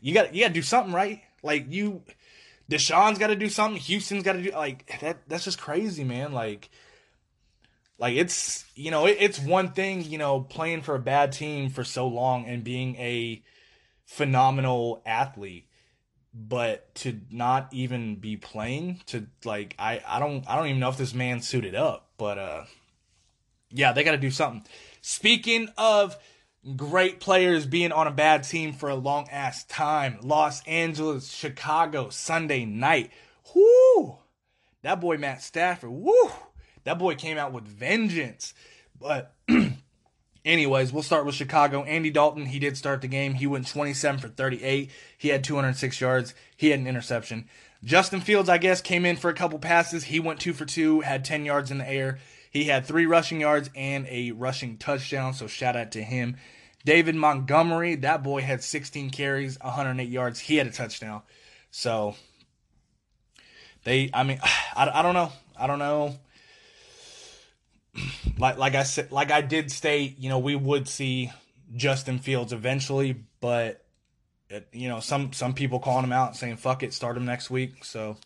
you 0.00 0.14
got 0.14 0.34
you 0.34 0.42
got 0.42 0.48
to 0.48 0.54
do 0.54 0.62
something, 0.62 0.94
right? 0.94 1.20
Like 1.42 1.66
you, 1.70 2.02
Deshaun's 2.70 3.18
got 3.18 3.26
to 3.26 3.36
do 3.36 3.50
something. 3.50 3.78
Houston's 3.78 4.22
got 4.22 4.32
to 4.32 4.42
do 4.42 4.50
like 4.52 5.00
that. 5.00 5.18
That's 5.28 5.44
just 5.44 5.60
crazy, 5.60 6.04
man. 6.04 6.32
Like, 6.32 6.70
like 8.02 8.16
it's 8.16 8.66
you 8.74 8.90
know 8.90 9.06
it, 9.06 9.16
it's 9.18 9.38
one 9.38 9.72
thing 9.72 10.02
you 10.02 10.18
know 10.18 10.40
playing 10.40 10.82
for 10.82 10.94
a 10.94 11.00
bad 11.00 11.32
team 11.32 11.70
for 11.70 11.84
so 11.84 12.06
long 12.06 12.44
and 12.44 12.62
being 12.62 12.96
a 12.96 13.42
phenomenal 14.04 15.02
athlete 15.06 15.66
but 16.34 16.94
to 16.94 17.20
not 17.30 17.68
even 17.72 18.16
be 18.16 18.36
playing 18.36 19.00
to 19.06 19.26
like 19.44 19.74
I 19.78 20.02
I 20.06 20.18
don't 20.18 20.48
I 20.48 20.56
don't 20.56 20.66
even 20.66 20.80
know 20.80 20.88
if 20.88 20.96
this 20.96 21.14
man 21.14 21.40
suited 21.40 21.74
up, 21.74 22.10
but 22.16 22.38
uh 22.38 22.64
yeah, 23.74 23.92
they 23.92 24.04
got 24.04 24.12
to 24.12 24.18
do 24.18 24.30
something. 24.30 24.64
Speaking 25.00 25.68
of 25.78 26.16
great 26.76 27.20
players 27.20 27.64
being 27.64 27.90
on 27.90 28.06
a 28.06 28.10
bad 28.10 28.44
team 28.44 28.74
for 28.74 28.90
a 28.90 28.94
long 28.94 29.28
ass 29.30 29.64
time, 29.64 30.18
Los 30.22 30.62
Angeles, 30.66 31.30
Chicago, 31.32 32.10
Sunday 32.10 32.66
night. 32.66 33.10
Whoo! 33.54 34.18
That 34.82 35.00
boy 35.00 35.16
Matt 35.16 35.42
Stafford, 35.42 35.90
whoo! 35.90 36.30
That 36.84 36.98
boy 36.98 37.14
came 37.14 37.38
out 37.38 37.52
with 37.52 37.64
vengeance. 37.64 38.54
But 38.98 39.34
Anyways, 40.44 40.92
we'll 40.92 41.04
start 41.04 41.24
with 41.24 41.36
Chicago. 41.36 41.84
Andy 41.84 42.10
Dalton, 42.10 42.46
he 42.46 42.58
did 42.58 42.76
start 42.76 43.00
the 43.00 43.06
game. 43.08 43.34
He 43.34 43.46
went 43.46 43.68
27 43.68 44.20
for 44.20 44.28
38. 44.28 44.90
He 45.16 45.28
had 45.28 45.44
206 45.44 46.00
yards. 46.00 46.34
He 46.56 46.70
had 46.70 46.80
an 46.80 46.88
interception. 46.88 47.48
Justin 47.84 48.20
Fields, 48.20 48.48
I 48.48 48.58
guess, 48.58 48.80
came 48.80 49.06
in 49.06 49.16
for 49.16 49.30
a 49.30 49.34
couple 49.34 49.60
passes. 49.60 50.04
He 50.04 50.18
went 50.18 50.40
two 50.40 50.52
for 50.52 50.64
two, 50.64 51.00
had 51.00 51.24
10 51.24 51.44
yards 51.44 51.70
in 51.70 51.78
the 51.78 51.88
air. 51.88 52.18
He 52.50 52.64
had 52.64 52.84
three 52.84 53.06
rushing 53.06 53.40
yards 53.40 53.70
and 53.76 54.06
a 54.08 54.32
rushing 54.32 54.78
touchdown, 54.78 55.32
so 55.34 55.46
shout 55.46 55.76
out 55.76 55.92
to 55.92 56.02
him. 56.02 56.36
David 56.84 57.14
Montgomery, 57.14 57.94
that 57.96 58.24
boy 58.24 58.42
had 58.42 58.64
16 58.64 59.10
carries, 59.10 59.58
108 59.60 60.08
yards. 60.08 60.40
He 60.40 60.56
had 60.56 60.66
a 60.66 60.72
touchdown. 60.72 61.22
So 61.70 62.16
they, 63.84 64.10
I 64.12 64.24
mean, 64.24 64.40
I, 64.76 64.90
I 64.92 65.02
don't 65.02 65.14
know. 65.14 65.32
I 65.56 65.68
don't 65.68 65.78
know 65.78 66.16
like 68.38 68.58
like 68.58 68.74
I 68.74 68.82
said, 68.82 69.12
like 69.12 69.30
I 69.30 69.40
did 69.40 69.70
state, 69.70 70.18
you 70.18 70.28
know, 70.28 70.38
we 70.38 70.56
would 70.56 70.88
see 70.88 71.30
Justin 71.74 72.18
Fields 72.18 72.52
eventually, 72.52 73.16
but 73.40 73.84
it, 74.48 74.68
you 74.72 74.88
know, 74.88 75.00
some 75.00 75.32
some 75.32 75.54
people 75.54 75.78
calling 75.78 76.04
him 76.04 76.12
out 76.12 76.36
saying 76.36 76.56
fuck 76.56 76.82
it, 76.82 76.92
start 76.92 77.16
him 77.16 77.24
next 77.24 77.50
week. 77.50 77.84
So, 77.84 78.16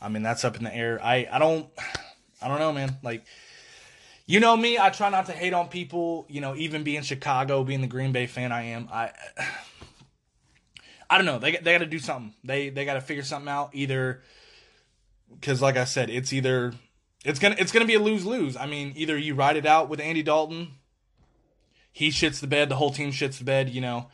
I 0.00 0.08
mean, 0.08 0.22
that's 0.22 0.44
up 0.44 0.56
in 0.56 0.64
the 0.64 0.74
air. 0.74 1.00
I 1.02 1.28
I 1.30 1.38
don't 1.38 1.68
I 2.42 2.48
don't 2.48 2.58
know, 2.58 2.72
man. 2.72 2.96
Like 3.02 3.24
you 4.26 4.40
know 4.40 4.56
me, 4.56 4.78
I 4.78 4.90
try 4.90 5.10
not 5.10 5.26
to 5.26 5.32
hate 5.32 5.52
on 5.52 5.68
people, 5.68 6.26
you 6.28 6.40
know, 6.40 6.54
even 6.54 6.84
being 6.84 7.02
Chicago, 7.02 7.64
being 7.64 7.80
the 7.80 7.86
Green 7.86 8.12
Bay 8.12 8.26
fan 8.26 8.52
I 8.52 8.62
am. 8.66 8.88
I 8.92 9.10
I 11.10 11.18
don't 11.18 11.26
know. 11.26 11.38
They 11.38 11.52
they 11.52 11.72
got 11.72 11.78
to 11.78 11.86
do 11.86 11.98
something. 11.98 12.34
They 12.44 12.70
they 12.70 12.84
got 12.84 12.94
to 12.94 13.00
figure 13.00 13.24
something 13.24 13.48
out 13.48 13.70
either 13.74 14.22
cuz 15.40 15.60
like 15.60 15.76
I 15.76 15.84
said, 15.84 16.08
it's 16.08 16.32
either 16.32 16.72
it's 17.24 17.38
gonna 17.38 17.56
it's 17.58 17.72
gonna 17.72 17.86
be 17.86 17.94
a 17.94 18.00
lose 18.00 18.24
lose. 18.24 18.56
I 18.56 18.66
mean, 18.66 18.92
either 18.96 19.16
you 19.16 19.34
ride 19.34 19.56
it 19.56 19.66
out 19.66 19.88
with 19.88 20.00
Andy 20.00 20.22
Dalton, 20.22 20.68
he 21.92 22.08
shits 22.08 22.40
the 22.40 22.46
bed, 22.46 22.68
the 22.68 22.76
whole 22.76 22.90
team 22.90 23.12
shits 23.12 23.38
the 23.38 23.44
bed. 23.44 23.70
You 23.70 23.80
know. 23.80 24.08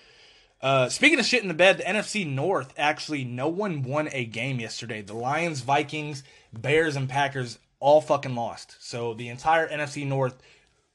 Uh, 0.61 0.89
speaking 0.89 1.21
of 1.21 1.25
shit 1.25 1.41
in 1.41 1.47
the 1.47 1.55
bed, 1.55 1.79
the 1.79 1.85
NFC 1.85 2.27
North 2.27 2.75
actually 2.77 3.23
no 3.25 3.47
one 3.49 3.83
won 3.83 4.09
a 4.11 4.25
game 4.25 4.59
yesterday. 4.59 5.03
The 5.03 5.15
Lions, 5.15 5.61
Vikings, 5.61 6.25
Bears, 6.53 6.97
and 6.97 7.09
Packers 7.09 7.61
all 7.79 8.01
fucking 8.01 8.35
lost. 8.35 8.77
So 8.81 9.15
the 9.15 9.29
entire 9.29 9.69
NFC 9.69 10.05
North 10.05 10.37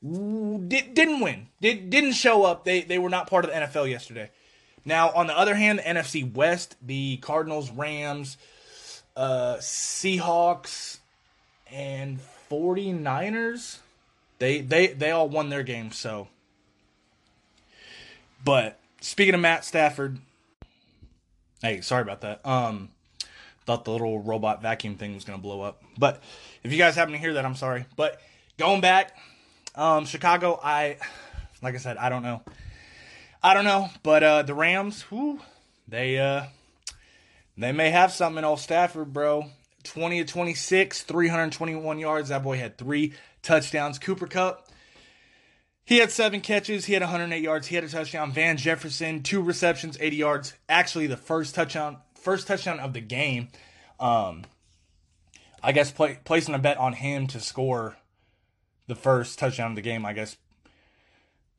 did, 0.03 0.93
didn't 0.93 1.21
win. 1.21 1.47
Did 1.61 1.89
didn't 1.89 2.13
show 2.13 2.43
up. 2.43 2.65
They 2.65 2.81
they 2.81 2.97
were 2.97 3.09
not 3.09 3.29
part 3.29 3.45
of 3.45 3.51
the 3.51 3.57
NFL 3.57 3.89
yesterday. 3.89 4.31
Now 4.83 5.11
on 5.11 5.27
the 5.27 5.37
other 5.37 5.55
hand, 5.55 5.79
the 5.79 5.83
NFC 5.83 6.31
West, 6.33 6.75
the 6.81 7.17
Cardinals, 7.17 7.71
Rams, 7.71 8.37
uh, 9.15 9.55
Seahawks, 9.59 10.99
and 11.73 12.19
49ers 12.49 13.79
they 14.39 14.61
they 14.61 14.87
they 14.87 15.11
all 15.11 15.29
won 15.29 15.49
their 15.49 15.63
game 15.63 15.91
so. 15.91 16.27
But 18.43 18.79
speaking 19.01 19.33
of 19.33 19.39
Matt 19.39 19.65
Stafford 19.65 20.19
hey 21.61 21.81
sorry 21.81 22.03
about 22.03 22.21
that. 22.21 22.45
Um 22.45 22.89
thought 23.65 23.85
the 23.85 23.91
little 23.91 24.19
robot 24.19 24.61
vacuum 24.61 24.95
thing 24.95 25.15
was 25.15 25.23
going 25.23 25.39
to 25.39 25.41
blow 25.41 25.61
up. 25.61 25.81
But 25.97 26.21
if 26.63 26.73
you 26.73 26.77
guys 26.77 26.95
happen 26.95 27.13
to 27.13 27.17
hear 27.17 27.33
that 27.35 27.45
I'm 27.45 27.55
sorry. 27.55 27.85
But 27.95 28.19
going 28.57 28.81
back 28.81 29.17
um 29.75 30.05
Chicago 30.05 30.59
I 30.63 30.97
like 31.61 31.75
I 31.75 31.79
said 31.79 31.97
I 31.97 32.09
don't 32.09 32.23
know. 32.23 32.41
I 33.41 33.53
don't 33.53 33.65
know 33.65 33.89
but 34.03 34.23
uh 34.23 34.43
the 34.43 34.53
Rams 34.53 35.09
whoo 35.09 35.39
they 35.87 36.19
uh 36.19 36.43
they 37.57 37.71
may 37.71 37.89
have 37.89 38.11
something 38.11 38.39
in 38.39 38.45
old 38.45 38.59
Stafford 38.59 39.13
bro 39.13 39.49
20 39.83 40.23
to 40.23 40.31
26, 40.31 41.01
321 41.03 41.99
yards. 41.99 42.29
That 42.29 42.43
boy 42.43 42.57
had 42.57 42.77
three 42.77 43.13
touchdowns. 43.41 43.99
Cooper 43.99 44.27
Kupp, 44.27 44.67
he 45.85 45.97
had 45.97 46.11
seven 46.11 46.41
catches. 46.41 46.85
He 46.85 46.93
had 46.93 47.01
108 47.01 47.41
yards. 47.41 47.67
He 47.67 47.75
had 47.75 47.83
a 47.83 47.89
touchdown. 47.89 48.31
Van 48.31 48.57
Jefferson, 48.57 49.21
two 49.21 49.41
receptions, 49.41 49.97
80 49.99 50.15
yards. 50.15 50.53
Actually, 50.69 51.07
the 51.07 51.17
first 51.17 51.55
touchdown, 51.55 51.97
first 52.15 52.47
touchdown 52.47 52.79
of 52.79 52.93
the 52.93 53.01
game. 53.01 53.49
Um, 53.99 54.43
I 55.61 55.71
guess 55.71 55.91
play, 55.91 56.19
placing 56.23 56.55
a 56.55 56.59
bet 56.59 56.77
on 56.77 56.93
him 56.93 57.27
to 57.27 57.39
score 57.39 57.97
the 58.87 58.95
first 58.95 59.39
touchdown 59.39 59.71
of 59.71 59.75
the 59.75 59.81
game. 59.81 60.05
I 60.05 60.13
guess 60.13 60.37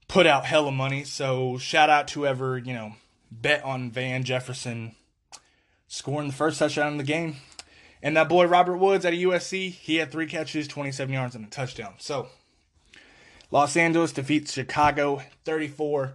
put 0.08 0.26
out 0.26 0.46
hella 0.46 0.72
money. 0.72 1.04
So 1.04 1.58
shout 1.58 1.90
out 1.90 2.08
to 2.08 2.20
whoever 2.20 2.58
you 2.58 2.72
know 2.72 2.94
bet 3.30 3.64
on 3.64 3.90
Van 3.90 4.24
Jefferson 4.24 4.94
scoring 5.86 6.28
the 6.28 6.34
first 6.34 6.58
touchdown 6.58 6.92
of 6.92 6.98
the 6.98 7.04
game. 7.04 7.36
And 8.04 8.18
that 8.18 8.28
boy 8.28 8.44
Robert 8.46 8.76
Woods 8.76 9.06
at 9.06 9.14
USC, 9.14 9.70
he 9.70 9.96
had 9.96 10.12
three 10.12 10.26
catches, 10.26 10.68
27 10.68 11.10
yards, 11.10 11.34
and 11.34 11.46
a 11.46 11.48
touchdown. 11.48 11.94
So 11.98 12.28
Los 13.50 13.78
Angeles 13.78 14.12
defeats 14.12 14.52
Chicago 14.52 15.22
34 15.46 16.12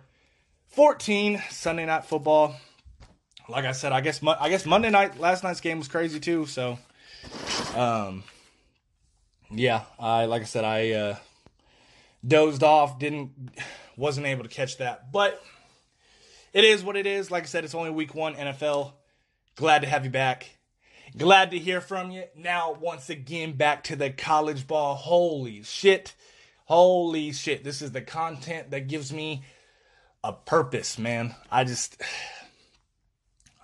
14 0.67 1.41
Sunday 1.49 1.87
night 1.87 2.05
football. 2.05 2.55
Like 3.49 3.65
I 3.65 3.71
said, 3.71 3.91
I 3.91 4.01
guess 4.01 4.21
I 4.23 4.49
guess 4.49 4.67
Monday 4.67 4.91
night 4.91 5.19
last 5.19 5.43
night's 5.43 5.61
game 5.61 5.79
was 5.79 5.87
crazy 5.87 6.19
too, 6.19 6.45
so 6.45 6.77
um 7.75 8.23
yeah, 9.49 9.81
I 9.99 10.25
like 10.25 10.43
I 10.43 10.45
said 10.45 10.63
I 10.63 10.91
uh 10.91 11.15
dozed 12.25 12.61
off, 12.61 12.99
didn't 12.99 13.31
wasn't 13.97 14.27
able 14.27 14.43
to 14.43 14.49
catch 14.49 14.77
that. 14.77 15.11
But 15.11 15.41
it 16.53 16.63
is 16.63 16.83
what 16.83 16.95
it 16.95 17.07
is. 17.07 17.31
Like 17.31 17.43
I 17.43 17.47
said, 17.47 17.63
it's 17.63 17.73
only 17.73 17.89
week 17.89 18.13
1 18.13 18.35
NFL. 18.35 18.93
Glad 19.55 19.81
to 19.81 19.87
have 19.87 20.05
you 20.05 20.11
back. 20.11 20.58
Glad 21.17 21.51
to 21.51 21.59
hear 21.59 21.81
from 21.81 22.11
you. 22.11 22.23
Now, 22.35 22.77
once 22.79 23.09
again, 23.09 23.53
back 23.53 23.83
to 23.85 23.95
the 23.95 24.09
college 24.09 24.67
ball. 24.67 24.95
Holy 24.95 25.63
shit. 25.63 26.13
Holy 26.65 27.31
shit. 27.31 27.63
This 27.63 27.81
is 27.81 27.91
the 27.91 28.01
content 28.01 28.71
that 28.71 28.87
gives 28.87 29.11
me 29.11 29.43
a 30.23 30.33
purpose, 30.33 30.97
man. 30.97 31.35
I 31.51 31.63
just. 31.63 32.01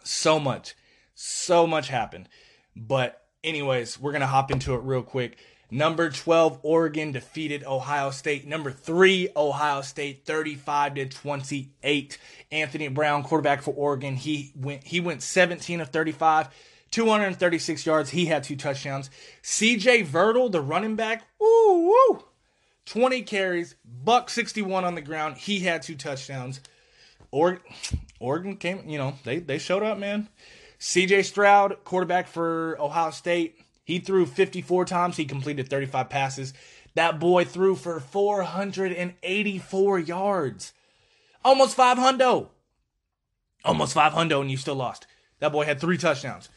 So 0.07 0.39
much. 0.39 0.75
So 1.15 1.65
much 1.65 1.87
happened. 1.87 2.29
But, 2.75 3.25
anyways, 3.43 3.99
we're 3.99 4.11
going 4.11 4.21
to 4.21 4.27
hop 4.27 4.51
into 4.51 4.75
it 4.75 4.83
real 4.83 5.01
quick. 5.01 5.39
Number 5.71 6.11
12, 6.11 6.59
Oregon 6.61 7.11
defeated 7.11 7.63
Ohio 7.63 8.11
State. 8.11 8.45
Number 8.45 8.69
3, 8.69 9.29
Ohio 9.35 9.81
State 9.81 10.23
35 10.23 10.93
to 10.93 11.05
28. 11.07 12.19
Anthony 12.51 12.87
Brown, 12.87 13.23
quarterback 13.23 13.63
for 13.63 13.73
Oregon, 13.73 14.15
he 14.15 14.51
went 14.55 14.83
he 14.83 14.99
went 14.99 15.23
17 15.23 15.81
of 15.81 15.89
35 15.89 16.49
236 16.91 17.85
yards. 17.85 18.11
He 18.11 18.25
had 18.25 18.43
two 18.43 18.55
touchdowns. 18.55 19.09
CJ 19.43 20.07
Verdell, 20.07 20.51
the 20.51 20.61
running 20.61 20.95
back, 20.95 21.23
woo, 21.39 21.87
woo, 21.87 22.23
20 22.85 23.21
carries, 23.23 23.75
buck 23.83 24.29
61 24.29 24.85
on 24.85 24.95
the 24.95 25.01
ground. 25.01 25.37
He 25.37 25.59
had 25.59 25.81
two 25.81 25.95
touchdowns. 25.95 26.61
Or, 27.31 27.59
Oregon 28.19 28.57
came, 28.57 28.87
you 28.87 28.97
know, 28.97 29.15
they, 29.23 29.39
they 29.39 29.57
showed 29.57 29.83
up, 29.83 29.97
man. 29.97 30.29
CJ 30.79 31.25
Stroud, 31.25 31.83
quarterback 31.83 32.27
for 32.27 32.77
Ohio 32.79 33.11
State, 33.11 33.59
he 33.85 33.99
threw 33.99 34.25
54 34.25 34.85
times. 34.85 35.17
He 35.17 35.25
completed 35.25 35.69
35 35.69 36.09
passes. 36.09 36.53
That 36.95 37.19
boy 37.19 37.45
threw 37.45 37.75
for 37.75 37.99
484 37.99 39.99
yards. 39.99 40.73
Almost 41.43 41.75
500. 41.75 42.47
Almost 43.63 43.93
500, 43.93 44.39
and 44.39 44.51
you 44.51 44.57
still 44.57 44.75
lost. 44.75 45.07
That 45.39 45.51
boy 45.51 45.65
had 45.65 45.79
three 45.79 45.97
touchdowns. 45.97 46.49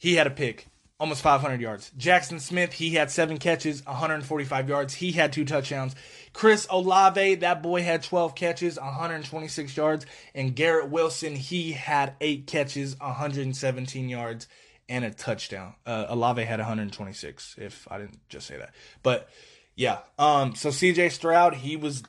He 0.00 0.14
had 0.14 0.26
a 0.26 0.30
pick, 0.30 0.66
almost 0.98 1.20
500 1.20 1.60
yards. 1.60 1.92
Jaxon 1.98 2.40
Smith, 2.40 2.72
he 2.72 2.94
had 2.94 3.10
seven 3.10 3.36
catches, 3.36 3.84
145 3.84 4.66
yards. 4.66 4.94
He 4.94 5.12
had 5.12 5.30
two 5.30 5.44
touchdowns. 5.44 5.94
Chris 6.32 6.66
Olave, 6.70 7.34
that 7.34 7.62
boy 7.62 7.82
had 7.82 8.02
12 8.02 8.34
catches, 8.34 8.78
126 8.78 9.76
yards. 9.76 10.06
And 10.34 10.56
Garrett 10.56 10.88
Wilson, 10.88 11.36
he 11.36 11.72
had 11.72 12.14
eight 12.22 12.46
catches, 12.46 12.98
117 12.98 14.08
yards, 14.08 14.48
and 14.88 15.04
a 15.04 15.10
touchdown. 15.10 15.74
Uh, 15.84 16.06
Olave 16.08 16.42
had 16.42 16.60
126, 16.60 17.56
if 17.58 17.86
I 17.90 17.98
didn't 17.98 18.26
just 18.30 18.46
say 18.46 18.56
that. 18.56 18.74
But 19.02 19.28
yeah, 19.76 19.98
um, 20.18 20.54
so 20.54 20.70
CJ 20.70 21.12
Stroud, 21.12 21.56
he 21.56 21.76
was 21.76 22.02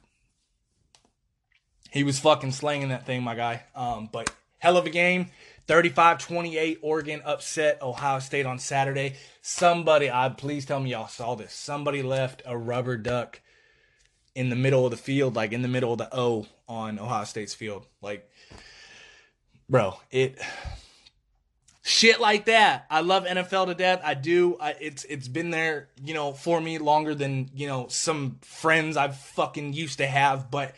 he 1.92 2.06
was 2.06 2.20
fucking 2.20 2.54
slanging 2.54 2.88
that 2.88 3.06
thing, 3.06 3.22
my 3.22 3.36
guy. 3.36 3.64
Um, 3.76 4.08
but 4.10 4.34
hell 4.60 4.78
of 4.78 4.86
a 4.86 4.90
game. 4.90 5.28
35-28 5.72 6.80
Oregon 6.82 7.22
upset 7.24 7.82
Ohio 7.82 8.20
State 8.20 8.46
on 8.46 8.60
Saturday. 8.60 9.14
Somebody, 9.42 10.12
I 10.12 10.28
please 10.28 10.66
tell 10.66 10.82
me 10.82 10.92
y'all 10.92 11.08
saw 11.08 11.36
this. 11.36 11.54
Somebody 11.54 12.04
left 12.04 12.42
a 12.46 12.58
rubber 12.58 12.98
duck 12.98 13.40
in 14.36 14.50
the 14.50 14.58
middle 14.58 14.84
of 14.84 14.92
the 14.92 14.98
field, 14.98 15.38
like 15.38 15.54
in 15.54 15.62
the 15.62 15.70
middle 15.70 15.94
of 15.94 15.98
the 15.98 16.14
O 16.14 16.46
on 16.68 17.00
Ohio 17.00 17.24
State's 17.24 17.54
field. 17.54 17.86
Like, 18.02 18.30
bro, 19.70 19.96
it 20.12 20.42
shit 21.84 22.20
like 22.20 22.46
that. 22.46 22.86
I 22.90 23.00
love 23.00 23.24
NFL 23.24 23.68
to 23.68 23.74
death. 23.74 24.02
I 24.04 24.14
do. 24.14 24.58
I, 24.60 24.76
it's 24.78 25.06
it's 25.06 25.30
been 25.30 25.52
there, 25.52 25.88
you 26.04 26.14
know, 26.14 26.34
for 26.34 26.60
me 26.60 26.80
longer 26.80 27.16
than 27.16 27.50
you 27.54 27.68
know 27.68 27.88
some 27.88 28.40
friends 28.42 28.98
I've 28.98 29.16
fucking 29.16 29.72
used 29.72 30.00
to 30.00 30.06
have. 30.06 30.52
But 30.52 30.76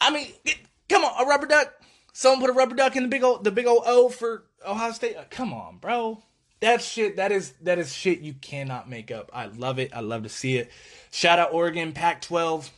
I 0.00 0.10
mean, 0.10 0.26
it, 0.44 0.58
come 0.88 1.04
on, 1.04 1.24
a 1.24 1.28
rubber 1.28 1.46
duck. 1.46 1.79
Someone 2.12 2.40
put 2.40 2.50
a 2.50 2.52
rubber 2.52 2.74
duck 2.74 2.96
in 2.96 3.02
the 3.02 3.08
big 3.08 3.22
old 3.22 3.44
the 3.44 3.50
big 3.50 3.66
old 3.66 3.82
O 3.86 4.08
for 4.08 4.44
Ohio 4.66 4.92
State. 4.92 5.16
Uh, 5.16 5.24
come 5.30 5.52
on, 5.52 5.78
bro. 5.78 6.22
That 6.60 6.82
shit. 6.82 7.16
That 7.16 7.32
is 7.32 7.52
that 7.62 7.78
is 7.78 7.94
shit 7.94 8.20
you 8.20 8.34
cannot 8.34 8.88
make 8.88 9.10
up. 9.10 9.30
I 9.32 9.46
love 9.46 9.78
it. 9.78 9.94
I 9.94 10.00
love 10.00 10.24
to 10.24 10.28
see 10.28 10.56
it. 10.56 10.70
Shout 11.10 11.38
out 11.38 11.52
Oregon, 11.52 11.92
Pac-12. 11.92 12.70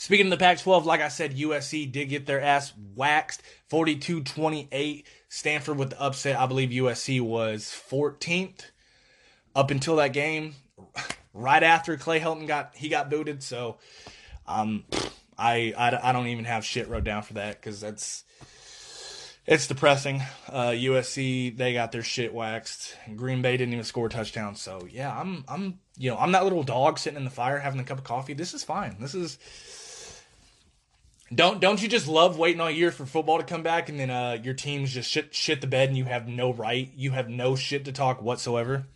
Speaking 0.00 0.26
of 0.26 0.30
the 0.30 0.36
Pac 0.36 0.60
12, 0.60 0.86
like 0.86 1.00
I 1.00 1.08
said, 1.08 1.36
USC 1.36 1.90
did 1.90 2.08
get 2.08 2.24
their 2.24 2.40
ass 2.40 2.72
waxed 2.94 3.42
42 3.68 4.22
28. 4.22 5.04
Stanford 5.28 5.76
with 5.76 5.90
the 5.90 6.00
upset. 6.00 6.38
I 6.38 6.46
believe 6.46 6.70
USC 6.70 7.20
was 7.20 7.64
14th 7.64 8.60
up 9.56 9.70
until 9.70 9.96
that 9.96 10.12
game. 10.12 10.54
Right 11.34 11.62
after 11.62 11.96
Clay 11.96 12.18
Helton 12.18 12.48
got 12.48 12.74
he 12.74 12.88
got 12.88 13.10
booted, 13.10 13.44
so 13.44 13.76
um, 14.48 14.84
I, 15.38 15.72
I 15.76 16.10
I 16.10 16.12
don't 16.12 16.26
even 16.26 16.44
have 16.44 16.64
shit 16.64 16.88
wrote 16.88 17.04
down 17.04 17.22
for 17.22 17.34
that 17.34 17.60
because 17.60 17.80
that's 17.80 18.24
it's 19.46 19.66
depressing. 19.66 20.22
Uh, 20.48 20.70
USC 20.70 21.56
they 21.56 21.72
got 21.72 21.92
their 21.92 22.02
shit 22.02 22.34
waxed. 22.34 22.96
Green 23.16 23.40
Bay 23.40 23.56
didn't 23.56 23.72
even 23.72 23.84
score 23.84 24.06
a 24.06 24.10
touchdown. 24.10 24.56
So 24.56 24.86
yeah, 24.90 25.16
I'm 25.18 25.44
I'm 25.48 25.78
you 25.96 26.10
know 26.10 26.18
I'm 26.18 26.32
that 26.32 26.44
little 26.44 26.62
dog 26.62 26.98
sitting 26.98 27.16
in 27.16 27.24
the 27.24 27.30
fire 27.30 27.58
having 27.58 27.80
a 27.80 27.84
cup 27.84 27.98
of 27.98 28.04
coffee. 28.04 28.34
This 28.34 28.52
is 28.52 28.64
fine. 28.64 28.96
This 29.00 29.14
is 29.14 29.38
don't 31.34 31.60
don't 31.60 31.80
you 31.80 31.88
just 31.88 32.08
love 32.08 32.38
waiting 32.38 32.60
all 32.60 32.70
year 32.70 32.90
for 32.90 33.06
football 33.06 33.38
to 33.38 33.44
come 33.44 33.62
back 33.62 33.88
and 33.88 33.98
then 33.98 34.10
uh, 34.10 34.38
your 34.42 34.54
team's 34.54 34.92
just 34.92 35.10
shit 35.10 35.34
shit 35.34 35.60
the 35.60 35.66
bed 35.66 35.88
and 35.88 35.96
you 35.96 36.04
have 36.04 36.26
no 36.26 36.52
right, 36.52 36.90
you 36.94 37.12
have 37.12 37.28
no 37.28 37.54
shit 37.54 37.84
to 37.84 37.92
talk 37.92 38.20
whatsoever? 38.20 38.86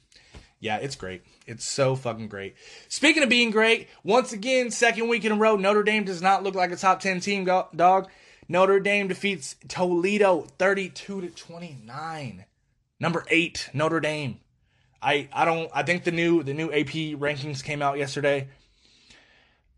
Yeah, 0.62 0.76
it's 0.76 0.94
great. 0.94 1.24
It's 1.44 1.64
so 1.64 1.96
fucking 1.96 2.28
great. 2.28 2.54
Speaking 2.88 3.24
of 3.24 3.28
being 3.28 3.50
great, 3.50 3.88
once 4.04 4.32
again, 4.32 4.70
second 4.70 5.08
week 5.08 5.24
in 5.24 5.32
a 5.32 5.34
row, 5.34 5.56
Notre 5.56 5.82
Dame 5.82 6.04
does 6.04 6.22
not 6.22 6.44
look 6.44 6.54
like 6.54 6.70
a 6.70 6.76
top 6.76 7.00
10 7.00 7.18
team, 7.18 7.44
dog. 7.44 8.08
Notre 8.48 8.78
Dame 8.78 9.08
defeats 9.08 9.56
Toledo 9.66 10.46
32 10.60 11.22
to 11.22 11.28
29. 11.30 12.44
Number 13.00 13.24
8, 13.28 13.70
Notre 13.74 13.98
Dame. 13.98 14.38
I 15.02 15.28
I 15.32 15.44
don't 15.44 15.68
I 15.74 15.82
think 15.82 16.04
the 16.04 16.12
new 16.12 16.44
the 16.44 16.54
new 16.54 16.70
AP 16.70 17.18
rankings 17.18 17.64
came 17.64 17.82
out 17.82 17.98
yesterday. 17.98 18.46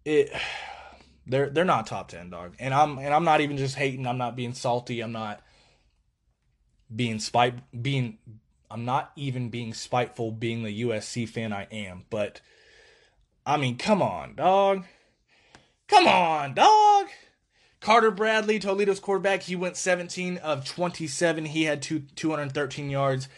It 0.04 0.30
they're 1.26 1.48
they're 1.48 1.64
not 1.64 1.86
top 1.86 2.08
ten, 2.08 2.28
dog. 2.28 2.56
And 2.58 2.74
I'm 2.74 2.98
and 2.98 3.14
I'm 3.14 3.24
not 3.24 3.40
even 3.40 3.56
just 3.56 3.74
hating. 3.74 4.06
I'm 4.06 4.18
not 4.18 4.36
being 4.36 4.52
salty. 4.52 5.00
I'm 5.00 5.12
not 5.12 5.40
being 6.94 7.18
spite 7.18 7.54
being 7.82 8.18
I'm 8.70 8.84
not 8.84 9.12
even 9.16 9.50
being 9.50 9.74
spiteful 9.74 10.32
being 10.32 10.62
the 10.62 10.82
USC 10.82 11.28
fan 11.28 11.52
I 11.52 11.64
am, 11.70 12.04
but 12.10 12.40
I 13.46 13.56
mean, 13.56 13.76
come 13.76 14.02
on, 14.02 14.34
dog. 14.34 14.84
Come 15.88 16.06
on, 16.06 16.54
dog. 16.54 17.06
Carter 17.80 18.10
Bradley, 18.10 18.58
Toledo's 18.58 19.00
quarterback, 19.00 19.42
he 19.42 19.54
went 19.54 19.76
17 19.76 20.38
of 20.38 20.64
27. 20.64 21.44
He 21.44 21.64
had 21.64 21.82
two 21.82 22.04
213 22.16 22.88
yards. 22.88 23.28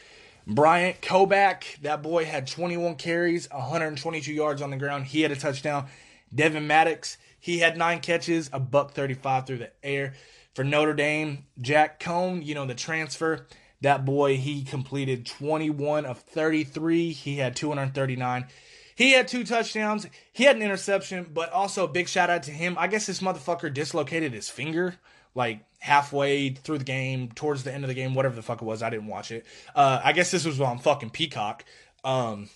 Bryant 0.46 1.00
Koback, 1.00 1.80
that 1.80 2.02
boy 2.02 2.24
had 2.24 2.46
21 2.46 2.94
carries, 2.94 3.50
122 3.50 4.32
yards 4.32 4.62
on 4.62 4.70
the 4.70 4.76
ground. 4.76 5.06
He 5.06 5.22
had 5.22 5.32
a 5.32 5.36
touchdown. 5.36 5.86
Devin 6.32 6.68
Maddox, 6.68 7.18
he 7.40 7.58
had 7.58 7.76
nine 7.76 7.98
catches, 7.98 8.48
a 8.52 8.60
buck 8.60 8.92
35 8.92 9.46
through 9.46 9.58
the 9.58 9.72
air. 9.82 10.14
For 10.54 10.62
Notre 10.62 10.94
Dame, 10.94 11.46
Jack 11.60 11.98
Coan, 11.98 12.46
you 12.46 12.54
know, 12.54 12.64
the 12.64 12.74
transfer, 12.74 13.46
that 13.82 14.04
boy, 14.04 14.36
he 14.36 14.62
completed 14.62 15.26
21 15.26 16.06
of 16.06 16.18
33. 16.20 17.12
He 17.12 17.36
had 17.36 17.56
239. 17.56 18.46
He 18.94 19.12
had 19.12 19.28
two 19.28 19.44
touchdowns. 19.44 20.06
He 20.32 20.44
had 20.44 20.56
an 20.56 20.62
interception, 20.62 21.30
but 21.32 21.52
also 21.52 21.86
big 21.86 22.08
shout 22.08 22.30
out 22.30 22.44
to 22.44 22.50
him. 22.50 22.76
I 22.78 22.86
guess 22.86 23.06
this 23.06 23.20
motherfucker 23.20 23.72
dislocated 23.72 24.32
his 24.32 24.48
finger 24.48 24.96
like 25.36 25.60
halfway 25.78 26.48
through 26.48 26.78
the 26.78 26.84
game, 26.84 27.28
towards 27.28 27.62
the 27.62 27.72
end 27.72 27.84
of 27.84 27.88
the 27.88 27.94
game, 27.94 28.14
whatever 28.14 28.34
the 28.34 28.42
fuck 28.42 28.62
it 28.62 28.64
was. 28.64 28.82
I 28.82 28.90
didn't 28.90 29.06
watch 29.06 29.30
it. 29.30 29.44
Uh, 29.74 30.00
I 30.02 30.12
guess 30.12 30.30
this 30.30 30.46
was 30.46 30.60
on 30.60 30.78
fucking 30.78 31.10
Peacock. 31.10 31.64
Um, 32.02 32.48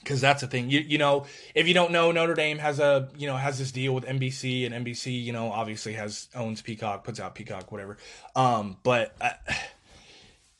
because 0.00 0.20
that's 0.20 0.40
the 0.40 0.46
thing. 0.46 0.70
You 0.70 0.80
you 0.80 0.96
know, 0.96 1.26
if 1.54 1.68
you 1.68 1.74
don't 1.74 1.92
know, 1.92 2.10
Notre 2.10 2.34
Dame 2.34 2.58
has 2.58 2.80
a 2.80 3.10
you 3.18 3.26
know 3.26 3.36
has 3.36 3.58
this 3.58 3.70
deal 3.70 3.94
with 3.94 4.04
NBC, 4.06 4.64
and 4.64 4.86
NBC 4.86 5.22
you 5.22 5.32
know 5.32 5.52
obviously 5.52 5.92
has 5.92 6.28
owns 6.34 6.62
Peacock, 6.62 7.04
puts 7.04 7.20
out 7.20 7.34
Peacock, 7.34 7.70
whatever. 7.70 7.98
Um, 8.34 8.78
but 8.82 9.14
uh, 9.20 9.30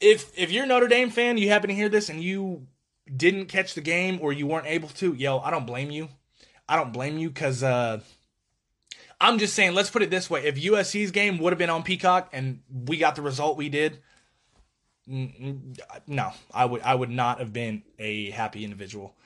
if 0.00 0.36
if 0.38 0.50
you're 0.50 0.66
Notre 0.66 0.88
Dame 0.88 1.10
fan, 1.10 1.38
you 1.38 1.48
happen 1.50 1.68
to 1.68 1.74
hear 1.74 1.88
this, 1.88 2.08
and 2.08 2.22
you 2.22 2.66
didn't 3.14 3.46
catch 3.46 3.74
the 3.74 3.80
game 3.80 4.18
or 4.22 4.32
you 4.32 4.46
weren't 4.46 4.66
able 4.66 4.88
to, 4.88 5.12
yo, 5.14 5.38
I 5.40 5.50
don't 5.50 5.66
blame 5.66 5.90
you. 5.90 6.08
I 6.68 6.76
don't 6.76 6.92
blame 6.92 7.18
you 7.18 7.28
because 7.28 7.62
uh, 7.62 8.00
I'm 9.20 9.38
just 9.38 9.54
saying. 9.54 9.74
Let's 9.74 9.90
put 9.90 10.02
it 10.02 10.10
this 10.10 10.30
way: 10.30 10.44
if 10.44 10.56
USC's 10.56 11.10
game 11.10 11.38
would 11.38 11.52
have 11.52 11.58
been 11.58 11.70
on 11.70 11.82
Peacock 11.82 12.30
and 12.32 12.60
we 12.70 12.96
got 12.96 13.16
the 13.16 13.22
result 13.22 13.56
we 13.56 13.68
did, 13.68 13.98
no, 15.06 16.32
I 16.52 16.64
would 16.64 16.82
I 16.82 16.94
would 16.94 17.10
not 17.10 17.40
have 17.40 17.52
been 17.52 17.82
a 17.98 18.30
happy 18.30 18.64
individual 18.64 19.16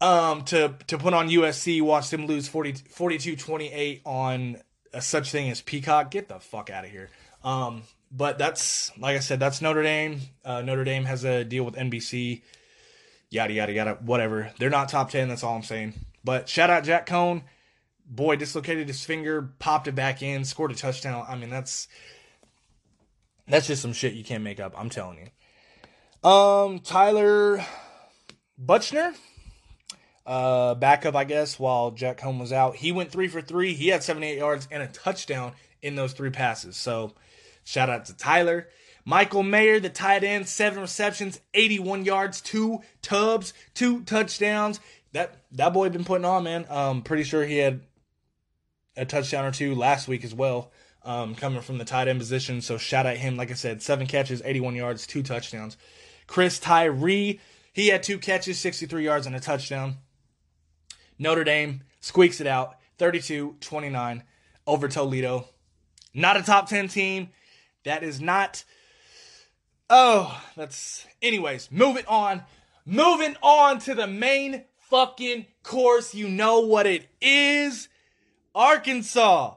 um, 0.00 0.42
to 0.44 0.74
to 0.88 0.98
put 0.98 1.14
on 1.14 1.28
USC, 1.28 1.80
watch 1.82 2.10
them 2.10 2.26
lose 2.26 2.48
40, 2.48 2.72
42-28 2.72 4.00
on 4.04 4.58
a 4.92 5.00
such 5.00 5.30
thing 5.30 5.50
as 5.50 5.60
Peacock. 5.60 6.10
Get 6.10 6.28
the 6.28 6.38
fuck 6.38 6.70
out 6.70 6.84
of 6.84 6.90
here. 6.90 7.10
Um, 7.44 7.82
but 8.10 8.38
that's 8.38 8.96
like 8.98 9.16
I 9.16 9.20
said, 9.20 9.40
that's 9.40 9.60
Notre 9.60 9.82
Dame. 9.82 10.20
Uh, 10.44 10.62
Notre 10.62 10.84
Dame 10.84 11.04
has 11.04 11.24
a 11.24 11.44
deal 11.44 11.64
with 11.64 11.74
NBC. 11.74 12.42
Yada 13.30 13.52
yada 13.52 13.72
yada. 13.72 13.98
Whatever. 14.00 14.52
They're 14.58 14.70
not 14.70 14.88
top 14.88 15.10
ten. 15.10 15.28
That's 15.28 15.42
all 15.42 15.56
I'm 15.56 15.62
saying. 15.62 15.94
But 16.24 16.48
shout 16.48 16.70
out 16.70 16.84
Jack 16.84 17.06
Coan. 17.06 17.42
Boy 18.08 18.36
dislocated 18.36 18.86
his 18.86 19.04
finger, 19.04 19.50
popped 19.58 19.88
it 19.88 19.96
back 19.96 20.22
in, 20.22 20.44
scored 20.44 20.70
a 20.70 20.74
touchdown. 20.74 21.24
I 21.28 21.36
mean, 21.36 21.50
that's 21.50 21.88
that's 23.48 23.66
just 23.66 23.82
some 23.82 23.92
shit 23.92 24.14
you 24.14 24.24
can't 24.24 24.44
make 24.44 24.60
up. 24.60 24.74
I'm 24.78 24.90
telling 24.90 25.18
you. 25.18 26.28
Um, 26.28 26.80
Tyler 26.80 27.64
Buchner 28.58 29.14
uh, 30.26 30.74
backup, 30.74 31.14
I 31.14 31.24
guess, 31.24 31.58
while 31.58 31.92
Jack 31.92 32.18
Coan 32.18 32.40
was 32.40 32.52
out. 32.52 32.76
He 32.76 32.92
went 32.92 33.10
three 33.10 33.28
for 33.28 33.40
three. 33.40 33.74
He 33.74 33.88
had 33.88 34.02
78 34.02 34.38
yards 34.38 34.68
and 34.70 34.82
a 34.82 34.88
touchdown 34.88 35.52
in 35.82 35.94
those 35.94 36.12
three 36.12 36.30
passes. 36.30 36.76
So 36.76 37.14
shout 37.66 37.90
out 37.90 38.06
to 38.06 38.16
Tyler. 38.16 38.68
Michael 39.04 39.42
Mayer, 39.42 39.78
the 39.78 39.90
tight 39.90 40.24
end, 40.24 40.48
seven 40.48 40.80
receptions, 40.80 41.40
81 41.54 42.04
yards, 42.04 42.40
two 42.40 42.80
tubs, 43.02 43.52
two 43.74 44.02
touchdowns. 44.02 44.80
That 45.12 45.44
that 45.52 45.72
boy 45.72 45.90
been 45.90 46.04
putting 46.04 46.24
on, 46.24 46.44
man. 46.44 46.66
Um, 46.68 47.02
pretty 47.02 47.22
sure 47.22 47.44
he 47.44 47.58
had 47.58 47.82
a 48.96 49.04
touchdown 49.04 49.44
or 49.44 49.52
two 49.52 49.74
last 49.74 50.08
week 50.08 50.24
as 50.24 50.34
well, 50.34 50.72
um, 51.04 51.34
coming 51.34 51.60
from 51.60 51.78
the 51.78 51.84
tight 51.84 52.08
end 52.08 52.18
position. 52.18 52.60
So 52.60 52.78
shout 52.78 53.06
out 53.06 53.16
him. 53.16 53.36
Like 53.36 53.50
I 53.50 53.54
said, 53.54 53.82
seven 53.82 54.06
catches, 54.06 54.42
81 54.44 54.74
yards, 54.74 55.06
two 55.06 55.22
touchdowns. 55.22 55.76
Chris 56.26 56.58
Tyree, 56.58 57.40
he 57.72 57.88
had 57.88 58.02
two 58.02 58.18
catches, 58.18 58.58
63 58.58 59.04
yards, 59.04 59.26
and 59.26 59.36
a 59.36 59.40
touchdown. 59.40 59.98
Notre 61.18 61.44
Dame 61.44 61.82
squeaks 62.00 62.40
it 62.40 62.46
out 62.46 62.76
32 62.98 63.56
29 63.60 64.22
over 64.66 64.88
Toledo. 64.88 65.48
Not 66.12 66.36
a 66.36 66.42
top 66.42 66.68
10 66.68 66.88
team. 66.88 67.28
That 67.86 68.02
is 68.02 68.20
not. 68.20 68.64
Oh, 69.88 70.42
that's. 70.56 71.06
Anyways, 71.22 71.70
moving 71.70 72.04
on. 72.06 72.42
Moving 72.84 73.36
on 73.42 73.78
to 73.80 73.94
the 73.94 74.08
main 74.08 74.64
fucking 74.90 75.46
course. 75.62 76.12
You 76.12 76.28
know 76.28 76.60
what 76.60 76.86
it 76.86 77.06
is 77.20 77.88
Arkansas. 78.56 79.54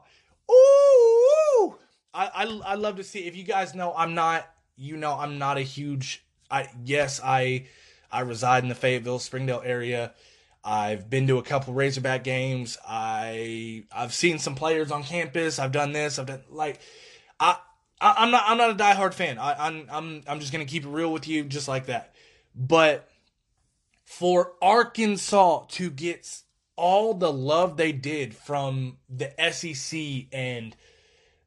Ooh. 0.48 1.74
I, 2.14 2.26
I, 2.26 2.60
I 2.64 2.74
love 2.76 2.96
to 2.96 3.04
see. 3.04 3.26
If 3.26 3.36
you 3.36 3.42
guys 3.42 3.74
know, 3.74 3.92
I'm 3.96 4.14
not. 4.14 4.48
You 4.76 4.96
know, 4.96 5.12
I'm 5.18 5.38
not 5.38 5.58
a 5.58 5.62
huge. 5.62 6.24
I 6.48 6.68
yes, 6.84 7.20
I 7.22 7.66
I 8.12 8.20
reside 8.20 8.62
in 8.62 8.68
the 8.68 8.76
Fayetteville, 8.76 9.18
Springdale 9.18 9.62
area. 9.64 10.14
I've 10.62 11.10
been 11.10 11.26
to 11.26 11.38
a 11.38 11.42
couple 11.42 11.74
Razorback 11.74 12.22
games. 12.22 12.78
I 12.86 13.86
I've 13.90 14.14
seen 14.14 14.38
some 14.38 14.54
players 14.54 14.92
on 14.92 15.02
campus. 15.02 15.58
I've 15.58 15.72
done 15.72 15.90
this. 15.90 16.20
I've 16.20 16.26
done 16.26 16.42
like 16.48 16.78
I, 17.40 17.56
I 18.00 18.24
am 18.24 18.30
not 18.30 18.44
I'm 18.46 18.56
not 18.56 18.70
a 18.70 18.74
diehard 18.74 19.14
fan. 19.14 19.38
I, 19.38 19.66
I'm 19.66 19.86
I'm 19.90 20.22
I'm 20.26 20.40
just 20.40 20.52
gonna 20.52 20.64
keep 20.64 20.84
it 20.84 20.88
real 20.88 21.12
with 21.12 21.28
you, 21.28 21.44
just 21.44 21.68
like 21.68 21.86
that. 21.86 22.14
But 22.54 23.08
for 24.04 24.52
Arkansas 24.60 25.66
to 25.70 25.90
get 25.90 26.42
all 26.76 27.14
the 27.14 27.32
love 27.32 27.76
they 27.76 27.92
did 27.92 28.34
from 28.34 28.96
the 29.08 29.30
SEC 29.52 30.26
and 30.32 30.74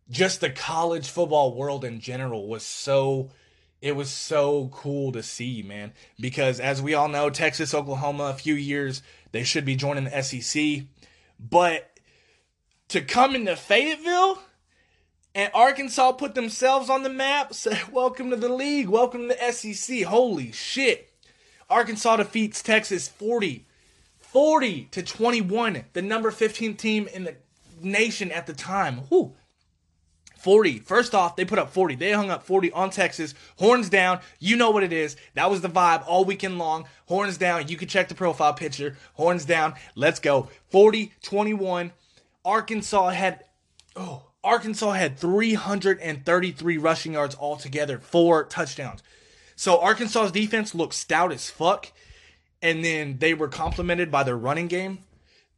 just 0.09 0.41
the 0.41 0.49
college 0.49 1.09
football 1.09 1.55
world 1.55 1.83
in 1.83 1.99
general 1.99 2.47
was 2.47 2.63
so 2.63 3.31
it 3.81 3.95
was 3.97 4.09
so 4.09 4.69
cool 4.71 5.11
to 5.11 5.21
see, 5.21 5.61
man. 5.61 5.91
Because 6.17 6.61
as 6.61 6.81
we 6.81 6.93
all 6.93 7.09
know, 7.09 7.29
Texas, 7.29 7.73
Oklahoma, 7.73 8.25
a 8.25 8.33
few 8.33 8.53
years, 8.53 9.01
they 9.33 9.43
should 9.43 9.65
be 9.65 9.75
joining 9.75 10.05
the 10.05 10.21
SEC. 10.21 10.85
But 11.37 11.89
to 12.87 13.01
come 13.01 13.35
into 13.35 13.57
Fayetteville 13.57 14.39
and 15.35 15.51
Arkansas 15.53 16.13
put 16.13 16.35
themselves 16.35 16.89
on 16.89 17.03
the 17.03 17.09
map, 17.09 17.53
say, 17.53 17.79
Welcome 17.91 18.29
to 18.29 18.35
the 18.35 18.49
league, 18.49 18.87
welcome 18.87 19.27
to 19.27 19.35
the 19.35 19.51
SEC. 19.51 20.03
Holy 20.03 20.51
shit. 20.51 21.09
Arkansas 21.69 22.17
defeats 22.17 22.61
Texas 22.61 23.07
40, 23.07 23.65
40 24.19 24.85
to 24.91 25.01
21, 25.01 25.85
the 25.93 26.01
number 26.01 26.29
15 26.29 26.75
team 26.75 27.07
in 27.07 27.23
the 27.23 27.35
nation 27.81 28.31
at 28.31 28.45
the 28.45 28.53
time. 28.53 28.97
Whew. 29.09 29.35
40. 30.37 30.79
First 30.79 31.15
off, 31.15 31.37
they 31.37 31.45
put 31.45 31.57
up 31.57 31.69
40. 31.71 31.95
They 31.95 32.11
hung 32.11 32.29
up 32.29 32.43
40 32.43 32.73
on 32.73 32.89
Texas. 32.89 33.33
Horns 33.57 33.89
down. 33.89 34.19
You 34.39 34.57
know 34.57 34.71
what 34.71 34.83
it 34.83 34.91
is. 34.91 35.15
That 35.35 35.49
was 35.49 35.61
the 35.61 35.69
vibe 35.69 36.03
all 36.05 36.25
weekend 36.25 36.57
long. 36.57 36.85
Horns 37.05 37.37
down. 37.37 37.69
You 37.69 37.77
can 37.77 37.87
check 37.87 38.09
the 38.09 38.13
profile 38.13 38.53
picture. 38.53 38.97
Horns 39.13 39.45
down. 39.45 39.75
Let's 39.95 40.19
go. 40.19 40.49
40 40.69 41.13
21. 41.21 41.93
Arkansas 42.43 43.09
had 43.11 43.45
oh, 43.95 44.32
Arkansas 44.43 44.91
had 44.91 45.17
333 45.17 46.77
rushing 46.77 47.13
yards 47.13 47.35
altogether, 47.35 47.99
four 47.99 48.43
touchdowns. 48.43 49.01
So 49.55 49.79
Arkansas's 49.79 50.31
defense 50.31 50.75
looked 50.75 50.93
stout 50.93 51.31
as 51.31 51.49
fuck, 51.49 51.91
and 52.61 52.83
then 52.83 53.17
they 53.19 53.33
were 53.33 53.47
complemented 53.47 54.11
by 54.11 54.23
their 54.23 54.37
running 54.37 54.67
game. 54.67 54.99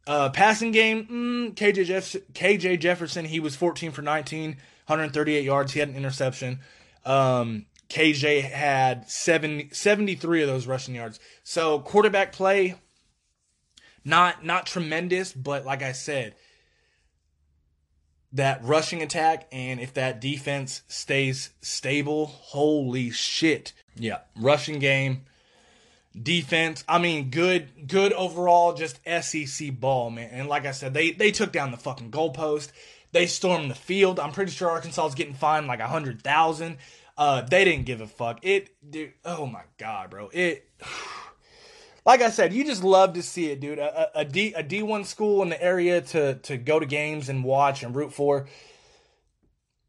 Uh, 0.06 0.28
passing 0.30 0.70
game, 0.70 1.06
mm, 1.06 1.54
KJ, 1.54 1.84
Jeff- 1.84 2.16
KJ 2.32 2.76
Jefferson, 2.78 3.24
he 3.24 3.40
was 3.40 3.56
14 3.56 3.90
for 3.90 4.02
19, 4.02 4.50
138 4.86 5.44
yards. 5.44 5.72
He 5.72 5.80
had 5.80 5.88
an 5.88 5.96
interception. 5.96 6.60
Um, 7.04 7.66
KJ 7.88 8.42
had 8.42 9.10
70, 9.10 9.70
73 9.72 10.42
of 10.42 10.48
those 10.48 10.66
rushing 10.66 10.94
yards. 10.94 11.18
So 11.42 11.80
quarterback 11.80 12.32
play, 12.32 12.76
not 14.04 14.44
not 14.44 14.66
tremendous, 14.66 15.32
but 15.32 15.64
like 15.64 15.82
I 15.82 15.92
said, 15.92 16.34
that 18.32 18.62
rushing 18.64 19.02
attack 19.02 19.46
and 19.52 19.80
if 19.80 19.94
that 19.94 20.20
defense 20.20 20.82
stays 20.88 21.50
stable, 21.60 22.26
holy 22.26 23.10
shit. 23.10 23.72
Yeah, 23.96 24.18
rushing 24.36 24.78
game, 24.78 25.22
defense. 26.20 26.84
I 26.88 26.98
mean, 26.98 27.30
good 27.30 27.88
good 27.88 28.12
overall 28.12 28.74
just 28.74 29.00
SEC 29.04 29.78
ball, 29.78 30.10
man. 30.10 30.30
And 30.32 30.48
like 30.48 30.66
I 30.66 30.72
said, 30.72 30.94
they 30.94 31.12
they 31.12 31.30
took 31.30 31.52
down 31.52 31.70
the 31.70 31.76
fucking 31.76 32.10
goalpost. 32.10 32.72
They 33.12 33.26
stormed 33.26 33.70
the 33.70 33.74
field. 33.74 34.20
I'm 34.20 34.32
pretty 34.32 34.52
sure 34.52 34.68
Arkansas 34.68 35.06
is 35.06 35.14
getting 35.14 35.34
fined 35.34 35.66
like 35.66 35.80
a 35.80 35.88
hundred 35.88 36.22
thousand. 36.22 36.78
Uh, 37.16 37.40
they 37.40 37.64
didn't 37.64 37.86
give 37.86 38.02
a 38.02 38.06
fuck. 38.06 38.40
It, 38.42 38.70
dude. 38.88 39.14
Oh 39.24 39.46
my 39.46 39.62
god, 39.78 40.10
bro. 40.10 40.28
It. 40.32 40.68
Like 42.06 42.22
I 42.22 42.30
said, 42.30 42.52
you 42.52 42.64
just 42.64 42.84
love 42.84 43.14
to 43.14 43.22
see 43.22 43.50
it, 43.50 43.60
dude. 43.60 43.80
A, 43.80 44.18
a, 44.18 44.20
a 44.20 44.24
D 44.24 44.54
a 44.54 44.62
D 44.62 44.82
one 44.82 45.04
school 45.04 45.42
in 45.42 45.48
the 45.48 45.60
area 45.62 46.00
to 46.00 46.36
to 46.36 46.56
go 46.56 46.78
to 46.78 46.86
games 46.86 47.28
and 47.28 47.44
watch 47.44 47.82
and 47.82 47.94
root 47.94 48.12
for. 48.12 48.46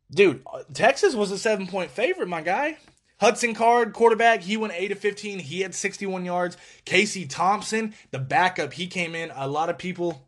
Dude, 0.10 0.42
uh, 0.52 0.64
Texas 0.74 1.14
was 1.14 1.32
a 1.32 1.38
seven 1.38 1.68
point 1.68 1.92
favorite, 1.92 2.28
my 2.28 2.42
guy. 2.42 2.78
Hudson 3.20 3.54
Card, 3.54 3.94
quarterback, 3.94 4.42
he 4.42 4.58
went 4.58 4.74
8 4.76 4.92
of 4.92 5.00
15. 5.00 5.40
He 5.40 5.62
had 5.62 5.74
61 5.74 6.24
yards. 6.24 6.56
Casey 6.86 7.26
Thompson, 7.26 7.96
the 8.12 8.20
backup, 8.20 8.74
he 8.74 8.86
came 8.86 9.16
in. 9.16 9.32
A 9.36 9.48
lot 9.48 9.70
of 9.70 9.80
people, 9.80 10.28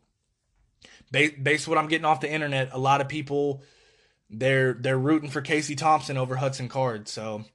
based 1.12 1.68
what 1.68 1.78
I'm 1.78 1.88
getting 1.88 2.06
off 2.06 2.20
the 2.20 2.32
internet, 2.32 2.70
a 2.72 2.80
lot 2.80 3.00
of 3.00 3.08
people 3.08 3.62
they're 4.30 4.74
they're 4.74 4.98
rooting 5.00 5.30
for 5.30 5.42
Casey 5.42 5.76
Thompson 5.76 6.18
over 6.18 6.36
Hudson 6.36 6.68
Card. 6.70 7.08
So 7.08 7.46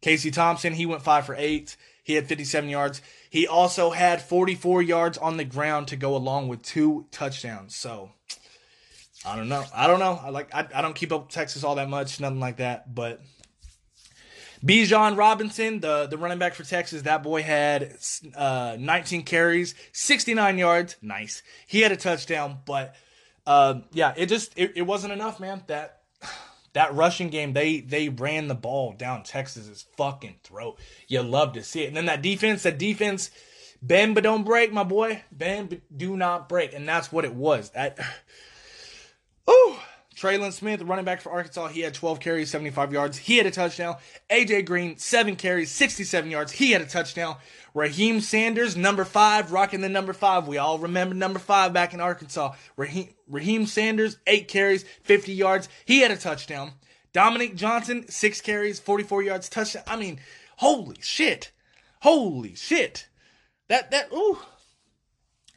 Casey 0.00 0.30
Thompson, 0.30 0.72
he 0.72 0.86
went 0.86 1.02
five 1.02 1.26
for 1.26 1.34
eight. 1.36 1.76
He 2.06 2.14
had 2.14 2.28
57 2.28 2.70
yards. 2.70 3.02
He 3.28 3.48
also 3.48 3.90
had 3.90 4.22
44 4.22 4.80
yards 4.80 5.18
on 5.18 5.38
the 5.38 5.44
ground 5.44 5.88
to 5.88 5.96
go 5.96 6.14
along 6.14 6.46
with 6.46 6.62
two 6.62 7.06
touchdowns. 7.10 7.74
So 7.74 8.12
I 9.26 9.34
don't 9.34 9.48
know. 9.48 9.64
I 9.74 9.88
don't 9.88 9.98
know. 9.98 10.16
I 10.22 10.30
like 10.30 10.54
I, 10.54 10.68
I 10.72 10.82
don't 10.82 10.94
keep 10.94 11.10
up 11.10 11.30
Texas 11.30 11.64
all 11.64 11.74
that 11.74 11.88
much, 11.88 12.20
nothing 12.20 12.38
like 12.38 12.58
that. 12.58 12.94
But 12.94 13.22
Bijan 14.64 15.16
Robinson, 15.16 15.80
the, 15.80 16.06
the 16.06 16.16
running 16.16 16.38
back 16.38 16.54
for 16.54 16.62
Texas, 16.62 17.02
that 17.02 17.24
boy 17.24 17.42
had 17.42 17.96
uh, 18.36 18.76
19 18.78 19.24
carries, 19.24 19.74
69 19.90 20.58
yards. 20.58 20.96
Nice. 21.02 21.42
He 21.66 21.80
had 21.80 21.90
a 21.90 21.96
touchdown, 21.96 22.58
but 22.64 22.94
uh, 23.48 23.80
yeah, 23.92 24.14
it 24.16 24.26
just 24.26 24.56
it, 24.56 24.74
it 24.76 24.82
wasn't 24.82 25.12
enough, 25.12 25.40
man. 25.40 25.64
That 25.66 25.95
that 26.76 26.94
rushing 26.94 27.30
game, 27.30 27.54
they 27.54 27.80
they 27.80 28.10
ran 28.10 28.48
the 28.48 28.54
ball 28.54 28.92
down 28.92 29.22
Texas's 29.22 29.86
fucking 29.96 30.36
throat. 30.44 30.78
You 31.08 31.22
love 31.22 31.54
to 31.54 31.64
see 31.64 31.84
it. 31.84 31.88
And 31.88 31.96
then 31.96 32.04
that 32.04 32.20
defense, 32.20 32.64
that 32.64 32.78
defense, 32.78 33.30
bend 33.80 34.14
but 34.14 34.24
don't 34.24 34.44
break, 34.44 34.74
my 34.74 34.84
boy. 34.84 35.22
Bend 35.32 35.70
but 35.70 35.80
do 35.96 36.18
not 36.18 36.50
break. 36.50 36.74
And 36.74 36.86
that's 36.86 37.10
what 37.10 37.24
it 37.24 37.34
was. 37.34 37.70
That 37.70 37.98
Oh, 39.48 39.82
Trelon 40.16 40.50
Smith, 40.50 40.80
running 40.80 41.04
back 41.04 41.20
for 41.20 41.30
Arkansas, 41.30 41.68
he 41.68 41.82
had 41.82 41.92
12 41.92 42.20
carries, 42.20 42.50
75 42.50 42.90
yards. 42.90 43.18
He 43.18 43.36
had 43.36 43.44
a 43.44 43.50
touchdown. 43.50 43.96
AJ 44.30 44.64
Green, 44.64 44.96
7 44.96 45.36
carries, 45.36 45.70
67 45.70 46.30
yards. 46.30 46.52
He 46.52 46.70
had 46.70 46.80
a 46.80 46.86
touchdown. 46.86 47.36
Raheem 47.74 48.22
Sanders, 48.22 48.78
number 48.78 49.04
5, 49.04 49.52
rocking 49.52 49.82
the 49.82 49.90
number 49.90 50.14
5. 50.14 50.48
We 50.48 50.56
all 50.56 50.78
remember 50.78 51.14
number 51.14 51.38
5 51.38 51.74
back 51.74 51.92
in 51.92 52.00
Arkansas. 52.00 52.54
Raheem, 52.78 53.10
Raheem 53.28 53.66
Sanders, 53.66 54.16
8 54.26 54.48
carries, 54.48 54.84
50 55.02 55.34
yards. 55.34 55.68
He 55.84 56.00
had 56.00 56.10
a 56.10 56.16
touchdown. 56.16 56.72
Dominique 57.12 57.54
Johnson, 57.54 58.08
6 58.08 58.40
carries, 58.40 58.80
44 58.80 59.22
yards, 59.22 59.50
touchdown. 59.50 59.82
I 59.86 59.96
mean, 59.96 60.18
holy 60.56 60.96
shit. 61.02 61.52
Holy 62.00 62.54
shit. 62.54 63.06
That, 63.68 63.90
that, 63.90 64.10
ooh. 64.14 64.38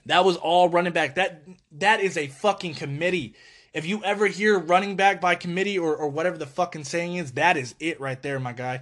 That 0.05 0.25
was 0.25 0.35
all 0.35 0.67
running 0.67 0.91
back. 0.91 1.15
That, 1.15 1.43
that 1.71 2.01
is 2.01 2.17
a 2.17 2.27
fucking 2.27 2.73
committee 2.73 3.35
if 3.73 3.85
you 3.85 4.03
ever 4.03 4.27
hear 4.27 4.57
running 4.57 4.95
back 4.95 5.21
by 5.21 5.35
committee 5.35 5.77
or, 5.77 5.95
or 5.95 6.09
whatever 6.09 6.37
the 6.37 6.45
fucking 6.45 6.83
saying 6.83 7.15
is, 7.15 7.33
that 7.33 7.57
is 7.57 7.75
it 7.79 7.99
right 7.99 8.21
there, 8.21 8.39
my 8.39 8.53
guy. 8.53 8.81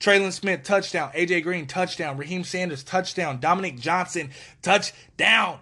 Trelon 0.00 0.32
Smith, 0.32 0.62
touchdown. 0.62 1.10
AJ 1.12 1.42
Green, 1.42 1.66
touchdown. 1.66 2.16
Raheem 2.16 2.44
Sanders, 2.44 2.82
touchdown. 2.82 3.40
Dominique 3.40 3.80
Johnson, 3.80 4.30
touchdown. 4.62 5.60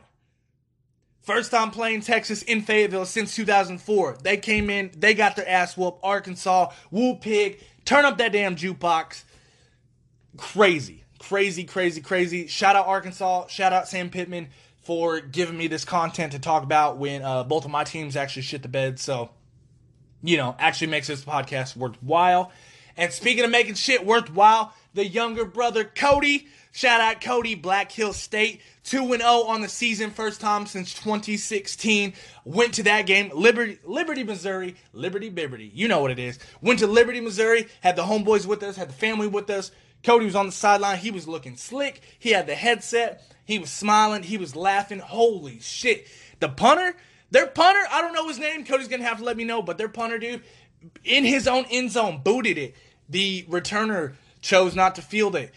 First 1.22 1.50
time 1.50 1.70
playing 1.70 2.02
Texas 2.02 2.42
in 2.42 2.60
Fayetteville 2.60 3.06
since 3.06 3.34
2004. 3.34 4.18
They 4.22 4.36
came 4.36 4.68
in, 4.68 4.90
they 4.96 5.14
got 5.14 5.36
their 5.36 5.48
ass 5.48 5.76
whooped. 5.76 6.00
Arkansas, 6.02 6.70
woo 6.90 7.16
pig, 7.16 7.60
turn 7.84 8.04
up 8.04 8.18
that 8.18 8.32
damn 8.32 8.56
jukebox. 8.56 9.24
Crazy, 10.36 11.04
crazy, 11.18 11.64
crazy, 11.64 12.00
crazy. 12.02 12.46
Shout 12.46 12.76
out 12.76 12.86
Arkansas. 12.86 13.46
Shout 13.46 13.72
out 13.72 13.88
Sam 13.88 14.10
Pittman 14.10 14.48
for 14.84 15.20
giving 15.20 15.56
me 15.56 15.66
this 15.66 15.84
content 15.84 16.32
to 16.32 16.38
talk 16.38 16.62
about 16.62 16.98
when 16.98 17.22
uh, 17.22 17.42
both 17.44 17.64
of 17.64 17.70
my 17.70 17.84
teams 17.84 18.16
actually 18.16 18.42
shit 18.42 18.62
the 18.62 18.68
bed. 18.68 18.98
So, 18.98 19.30
you 20.22 20.36
know, 20.36 20.54
actually 20.58 20.88
makes 20.88 21.06
this 21.06 21.24
podcast 21.24 21.76
worthwhile. 21.76 22.52
And 22.96 23.12
speaking 23.12 23.44
of 23.44 23.50
making 23.50 23.74
shit 23.74 24.06
worthwhile, 24.06 24.72
the 24.92 25.04
younger 25.04 25.44
brother 25.44 25.84
Cody, 25.84 26.46
shout 26.70 27.00
out 27.00 27.20
Cody, 27.20 27.54
Black 27.54 27.90
Hill 27.90 28.12
State, 28.12 28.60
2 28.84 29.16
0 29.16 29.22
on 29.22 29.62
the 29.62 29.68
season, 29.68 30.10
first 30.10 30.40
time 30.40 30.66
since 30.66 30.94
2016. 30.94 32.12
Went 32.44 32.74
to 32.74 32.84
that 32.84 33.06
game, 33.06 33.32
Liberty, 33.34 33.78
Liberty, 33.84 34.22
Missouri, 34.22 34.76
Liberty, 34.92 35.30
Liberty, 35.30 35.70
you 35.74 35.88
know 35.88 36.00
what 36.00 36.12
it 36.12 36.18
is. 36.18 36.38
Went 36.60 36.78
to 36.80 36.86
Liberty, 36.86 37.20
Missouri, 37.20 37.66
had 37.80 37.96
the 37.96 38.02
homeboys 38.02 38.46
with 38.46 38.62
us, 38.62 38.76
had 38.76 38.90
the 38.90 38.94
family 38.94 39.26
with 39.26 39.50
us. 39.50 39.72
Cody 40.04 40.26
was 40.26 40.36
on 40.36 40.46
the 40.46 40.52
sideline. 40.52 40.98
He 40.98 41.10
was 41.10 41.26
looking 41.26 41.56
slick. 41.56 42.02
He 42.18 42.30
had 42.30 42.46
the 42.46 42.54
headset. 42.54 43.22
He 43.44 43.58
was 43.58 43.70
smiling. 43.70 44.22
He 44.22 44.36
was 44.36 44.54
laughing. 44.54 44.98
Holy 44.98 45.60
shit. 45.60 46.06
The 46.40 46.48
punter, 46.48 46.94
their 47.30 47.46
punter, 47.46 47.80
I 47.90 48.00
don't 48.02 48.12
know 48.12 48.28
his 48.28 48.38
name. 48.38 48.64
Cody's 48.64 48.88
going 48.88 49.00
to 49.00 49.08
have 49.08 49.18
to 49.18 49.24
let 49.24 49.36
me 49.36 49.44
know, 49.44 49.62
but 49.62 49.78
their 49.78 49.88
punter, 49.88 50.18
dude, 50.18 50.42
in 51.02 51.24
his 51.24 51.48
own 51.48 51.64
end 51.70 51.90
zone, 51.90 52.20
booted 52.22 52.58
it. 52.58 52.74
The 53.08 53.44
returner 53.44 54.14
chose 54.40 54.74
not 54.74 54.94
to 54.96 55.02
field 55.02 55.36
it. 55.36 55.52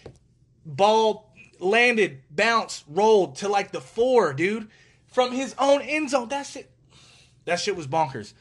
Ball 0.66 1.30
landed, 1.60 2.22
bounced, 2.30 2.86
rolled 2.88 3.36
to 3.38 3.50
like 3.50 3.72
the 3.72 3.82
four, 3.82 4.34
dude. 4.34 4.70
From 5.08 5.32
his 5.32 5.56
own 5.60 5.82
end 5.82 6.10
zone. 6.10 6.30
That 6.30 6.46
shit. 6.46 6.70
That 7.46 7.60
shit 7.60 7.76
was 7.76 7.88
bonkers. 7.88 8.34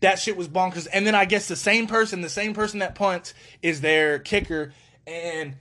That 0.00 0.18
shit 0.18 0.36
was 0.36 0.48
bonkers. 0.48 0.86
And 0.92 1.06
then 1.06 1.14
I 1.14 1.26
guess 1.26 1.48
the 1.48 1.56
same 1.56 1.86
person, 1.86 2.22
the 2.22 2.28
same 2.28 2.54
person 2.54 2.78
that 2.78 2.94
punts 2.94 3.34
is 3.62 3.80
their 3.80 4.18
kicker. 4.18 4.72
And 5.10 5.56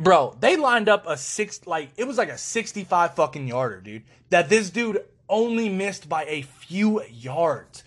Bro, 0.00 0.38
they 0.40 0.56
lined 0.56 0.88
up 0.88 1.06
a 1.06 1.18
six 1.18 1.66
like 1.66 1.90
it 1.98 2.06
was 2.06 2.16
like 2.16 2.30
a 2.30 2.38
65 2.38 3.14
fucking 3.14 3.46
yarder, 3.46 3.82
dude. 3.82 4.04
That 4.30 4.48
this 4.48 4.70
dude 4.70 5.04
only 5.28 5.68
missed 5.68 6.08
by 6.08 6.24
a 6.24 6.40
few 6.40 7.04
yards. 7.04 7.84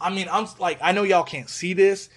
I 0.00 0.10
mean, 0.10 0.26
I'm 0.30 0.48
like 0.58 0.78
I 0.82 0.90
know 0.90 1.04
y'all 1.04 1.22
can't 1.22 1.48
see 1.48 1.72
this, 1.72 2.10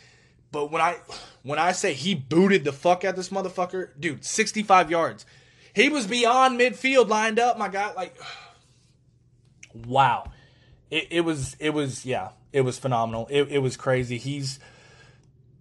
but 0.52 0.72
when 0.72 0.82
I 0.82 0.98
when 1.44 1.60
I 1.60 1.74
say 1.74 1.94
he 1.94 2.16
booted 2.16 2.64
the 2.64 2.74
fuck 2.74 3.06
out 3.06 3.16
this 3.16 3.30
motherfucker, 3.30 3.90
dude, 4.00 4.26
65 4.26 4.90
yards. 4.90 5.28
He 5.76 5.90
was 5.90 6.08
beyond 6.08 6.60
midfield 6.60 7.10
lined 7.10 7.38
up, 7.38 7.60
my 7.60 7.70
guy 7.70 7.94
like 7.94 8.16
wow. 9.86 10.32
it, 10.90 11.08
it 11.12 11.22
was 11.22 11.56
it 11.60 11.70
was 11.70 12.04
yeah, 12.04 12.30
it 12.52 12.62
was 12.62 12.80
phenomenal. 12.80 13.28
It 13.30 13.44
it 13.52 13.60
was 13.60 13.78
crazy. 13.78 14.18
He's 14.18 14.60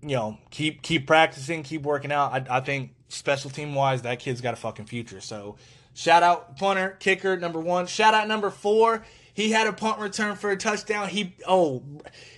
you 0.04 0.16
know 0.16 0.38
keep 0.50 0.82
keep 0.82 1.06
practicing, 1.06 1.62
keep 1.62 1.82
working 1.82 2.12
out. 2.12 2.32
I, 2.32 2.58
I 2.58 2.60
think 2.60 2.94
special 3.08 3.50
team 3.50 3.74
wise, 3.74 4.02
that 4.02 4.18
kid's 4.18 4.40
got 4.40 4.54
a 4.54 4.56
fucking 4.56 4.86
future. 4.86 5.20
So 5.20 5.56
shout 5.94 6.22
out 6.22 6.56
punter, 6.56 6.96
kicker 7.00 7.36
number 7.36 7.60
one. 7.60 7.86
Shout 7.86 8.14
out 8.14 8.28
number 8.28 8.50
four. 8.50 9.04
He 9.32 9.50
had 9.50 9.66
a 9.66 9.72
punt 9.72 9.98
return 9.98 10.36
for 10.36 10.50
a 10.50 10.56
touchdown. 10.56 11.08
He 11.08 11.34
oh 11.46 11.82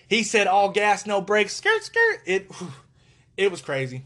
he 0.08 0.22
said 0.22 0.46
all 0.46 0.70
gas 0.70 1.06
no 1.06 1.20
brakes. 1.20 1.54
Skirt 1.54 1.82
skirt. 1.82 2.20
It 2.24 2.50
it 3.36 3.50
was 3.50 3.60
crazy. 3.60 4.04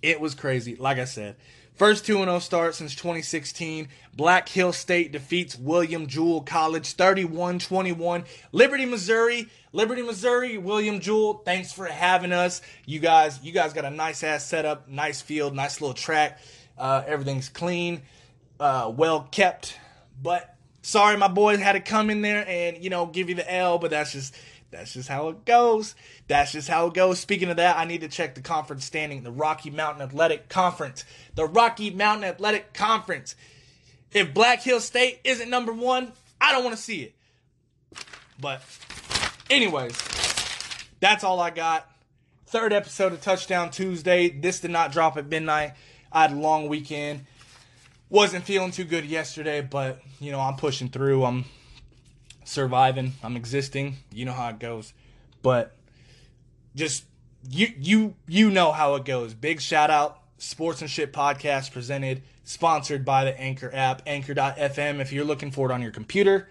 It 0.00 0.20
was 0.20 0.34
crazy. 0.34 0.76
Like 0.76 0.98
I 0.98 1.04
said, 1.04 1.36
First 1.82 2.06
2 2.06 2.18
0 2.18 2.38
start 2.38 2.76
since 2.76 2.94
2016. 2.94 3.88
Black 4.14 4.48
Hill 4.48 4.72
State 4.72 5.10
defeats 5.10 5.58
William 5.58 6.06
Jewell 6.06 6.42
College 6.42 6.92
31 6.92 7.58
21. 7.58 8.22
Liberty, 8.52 8.86
Missouri. 8.86 9.48
Liberty, 9.72 10.02
Missouri. 10.02 10.58
William 10.58 11.00
Jewell, 11.00 11.42
thanks 11.44 11.72
for 11.72 11.86
having 11.86 12.30
us. 12.30 12.62
You 12.86 13.00
guys, 13.00 13.42
you 13.42 13.50
guys 13.50 13.72
got 13.72 13.84
a 13.84 13.90
nice 13.90 14.22
ass 14.22 14.46
setup, 14.46 14.88
nice 14.88 15.20
field, 15.20 15.56
nice 15.56 15.80
little 15.80 15.92
track. 15.92 16.38
Uh, 16.78 17.02
everything's 17.04 17.48
clean, 17.48 18.02
uh, 18.60 18.92
well 18.94 19.26
kept. 19.32 19.76
But 20.22 20.54
sorry, 20.82 21.16
my 21.16 21.26
boys 21.26 21.58
had 21.58 21.72
to 21.72 21.80
come 21.80 22.10
in 22.10 22.22
there 22.22 22.46
and, 22.46 22.76
you 22.78 22.90
know, 22.90 23.06
give 23.06 23.28
you 23.28 23.34
the 23.34 23.52
L, 23.52 23.78
but 23.78 23.90
that's 23.90 24.12
just 24.12 24.36
that's 24.72 24.94
just 24.94 25.08
how 25.08 25.28
it 25.28 25.44
goes. 25.44 25.94
That's 26.26 26.50
just 26.50 26.68
how 26.68 26.86
it 26.86 26.94
goes. 26.94 27.20
Speaking 27.20 27.50
of 27.50 27.58
that, 27.58 27.76
I 27.76 27.84
need 27.84 28.00
to 28.00 28.08
check 28.08 28.34
the 28.34 28.40
conference 28.40 28.84
standing, 28.84 29.22
the 29.22 29.30
Rocky 29.30 29.70
Mountain 29.70 30.02
Athletic 30.02 30.48
Conference. 30.48 31.04
The 31.34 31.46
Rocky 31.46 31.90
Mountain 31.90 32.24
Athletic 32.24 32.72
Conference. 32.72 33.36
If 34.12 34.34
Black 34.34 34.62
Hill 34.62 34.80
State 34.80 35.20
isn't 35.24 35.48
number 35.48 35.72
one, 35.72 36.12
I 36.40 36.52
don't 36.52 36.64
want 36.64 36.74
to 36.74 36.82
see 36.82 37.02
it. 37.02 37.14
But, 38.40 38.62
anyways, 39.50 39.96
that's 41.00 41.22
all 41.22 41.38
I 41.38 41.50
got. 41.50 41.88
Third 42.46 42.72
episode 42.72 43.12
of 43.12 43.20
Touchdown 43.20 43.70
Tuesday. 43.70 44.30
This 44.30 44.60
did 44.60 44.70
not 44.70 44.90
drop 44.90 45.16
at 45.16 45.28
midnight. 45.28 45.74
I 46.10 46.22
had 46.22 46.32
a 46.32 46.36
long 46.36 46.68
weekend. 46.68 47.26
Wasn't 48.08 48.44
feeling 48.44 48.72
too 48.72 48.84
good 48.84 49.04
yesterday, 49.04 49.60
but, 49.60 50.02
you 50.18 50.32
know, 50.32 50.40
I'm 50.40 50.56
pushing 50.56 50.88
through. 50.88 51.24
I'm 51.24 51.44
surviving. 52.44 53.12
I'm 53.22 53.36
existing. 53.36 53.96
You 54.12 54.24
know 54.24 54.32
how 54.32 54.48
it 54.48 54.58
goes. 54.58 54.92
But 55.42 55.76
just 56.74 57.04
you 57.48 57.68
you 57.78 58.14
you 58.26 58.50
know 58.50 58.72
how 58.72 58.94
it 58.94 59.04
goes. 59.04 59.34
Big 59.34 59.60
shout 59.60 59.90
out 59.90 60.20
Sports 60.38 60.80
and 60.80 60.90
Shit 60.90 61.12
podcast 61.12 61.72
presented 61.72 62.22
sponsored 62.44 63.04
by 63.04 63.24
the 63.24 63.40
Anchor 63.40 63.70
app, 63.72 64.02
anchor.fm 64.06 65.00
if 65.00 65.12
you're 65.12 65.24
looking 65.24 65.50
for 65.50 65.70
it 65.70 65.72
on 65.72 65.82
your 65.82 65.92
computer. 65.92 66.48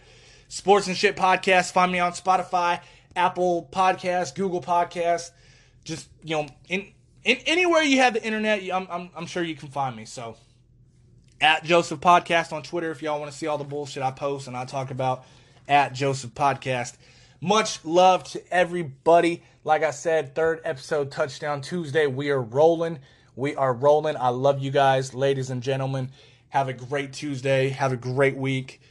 Sports 0.48 0.88
and 0.88 0.98
Shit 0.98 1.16
podcast, 1.16 1.72
find 1.72 1.92
me 1.92 2.00
on 2.00 2.12
Spotify, 2.12 2.82
Apple 3.16 3.70
Podcast, 3.72 4.36
Google 4.36 4.62
Podcast, 4.62 5.32
just 5.84 6.10
you 6.24 6.36
know, 6.36 6.48
in, 6.68 6.88
in 7.24 7.38
anywhere 7.46 7.82
you 7.82 7.98
have 7.98 8.14
the 8.14 8.24
internet, 8.24 8.62
I'm, 8.72 8.88
I'm 8.90 9.10
I'm 9.16 9.26
sure 9.26 9.44
you 9.44 9.56
can 9.56 9.70
find 9.70 9.96
me. 9.96 10.06
So 10.06 10.36
at 11.40 11.64
Joseph 11.64 12.00
Podcast 12.00 12.54
on 12.54 12.64
Twitter 12.64 12.92
if 12.92 13.02
y'all 13.02 13.20
want 13.20 13.32
to 13.32 13.38
see 13.38 13.48
all 13.48 13.58
the 13.58 13.64
bullshit 13.64 14.04
I 14.04 14.12
post 14.12 14.48
and 14.48 14.56
I 14.56 14.66
talk 14.66 14.92
about 14.92 15.26
at 15.68 15.94
Joseph 15.94 16.34
Podcast. 16.34 16.98
Much 17.40 17.84
love 17.84 18.24
to 18.26 18.54
everybody. 18.54 19.44
Like 19.64 19.84
I 19.84 19.92
said, 19.92 20.36
third 20.36 20.62
episode 20.64 21.12
touchdown 21.12 21.62
Tuesday. 21.62 22.08
We 22.08 22.30
are 22.30 22.42
rolling. 22.42 23.00
We 23.36 23.56
are 23.56 23.74
rolling. 23.74 24.16
I 24.18 24.30
love 24.30 24.60
you 24.60 24.72
guys, 24.72 25.14
ladies 25.14 25.50
and 25.50 25.64
gentlemen. 25.64 26.12
Have 26.50 26.68
a 26.68 26.74
great 26.74 27.14
Tuesday. 27.14 27.70
Have 27.70 27.94
a 27.94 27.98
great 27.98 28.38
week. 28.38 28.82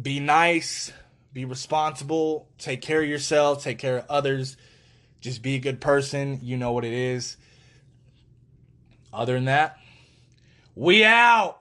Be 0.00 0.20
nice. 0.20 0.92
Be 1.32 1.44
responsible. 1.44 2.48
Take 2.58 2.82
care 2.82 3.02
of 3.02 3.08
yourself. 3.08 3.62
Take 3.62 3.78
care 3.78 3.98
of 3.98 4.06
others. 4.08 4.56
Just 5.20 5.42
be 5.42 5.54
a 5.54 5.58
good 5.58 5.80
person. 5.80 6.40
You 6.42 6.56
know 6.56 6.72
what 6.72 6.84
it 6.84 6.92
is. 6.92 7.36
Other 9.12 9.34
than 9.34 9.46
that, 9.46 9.78
we 10.74 11.04
out. 11.04 11.60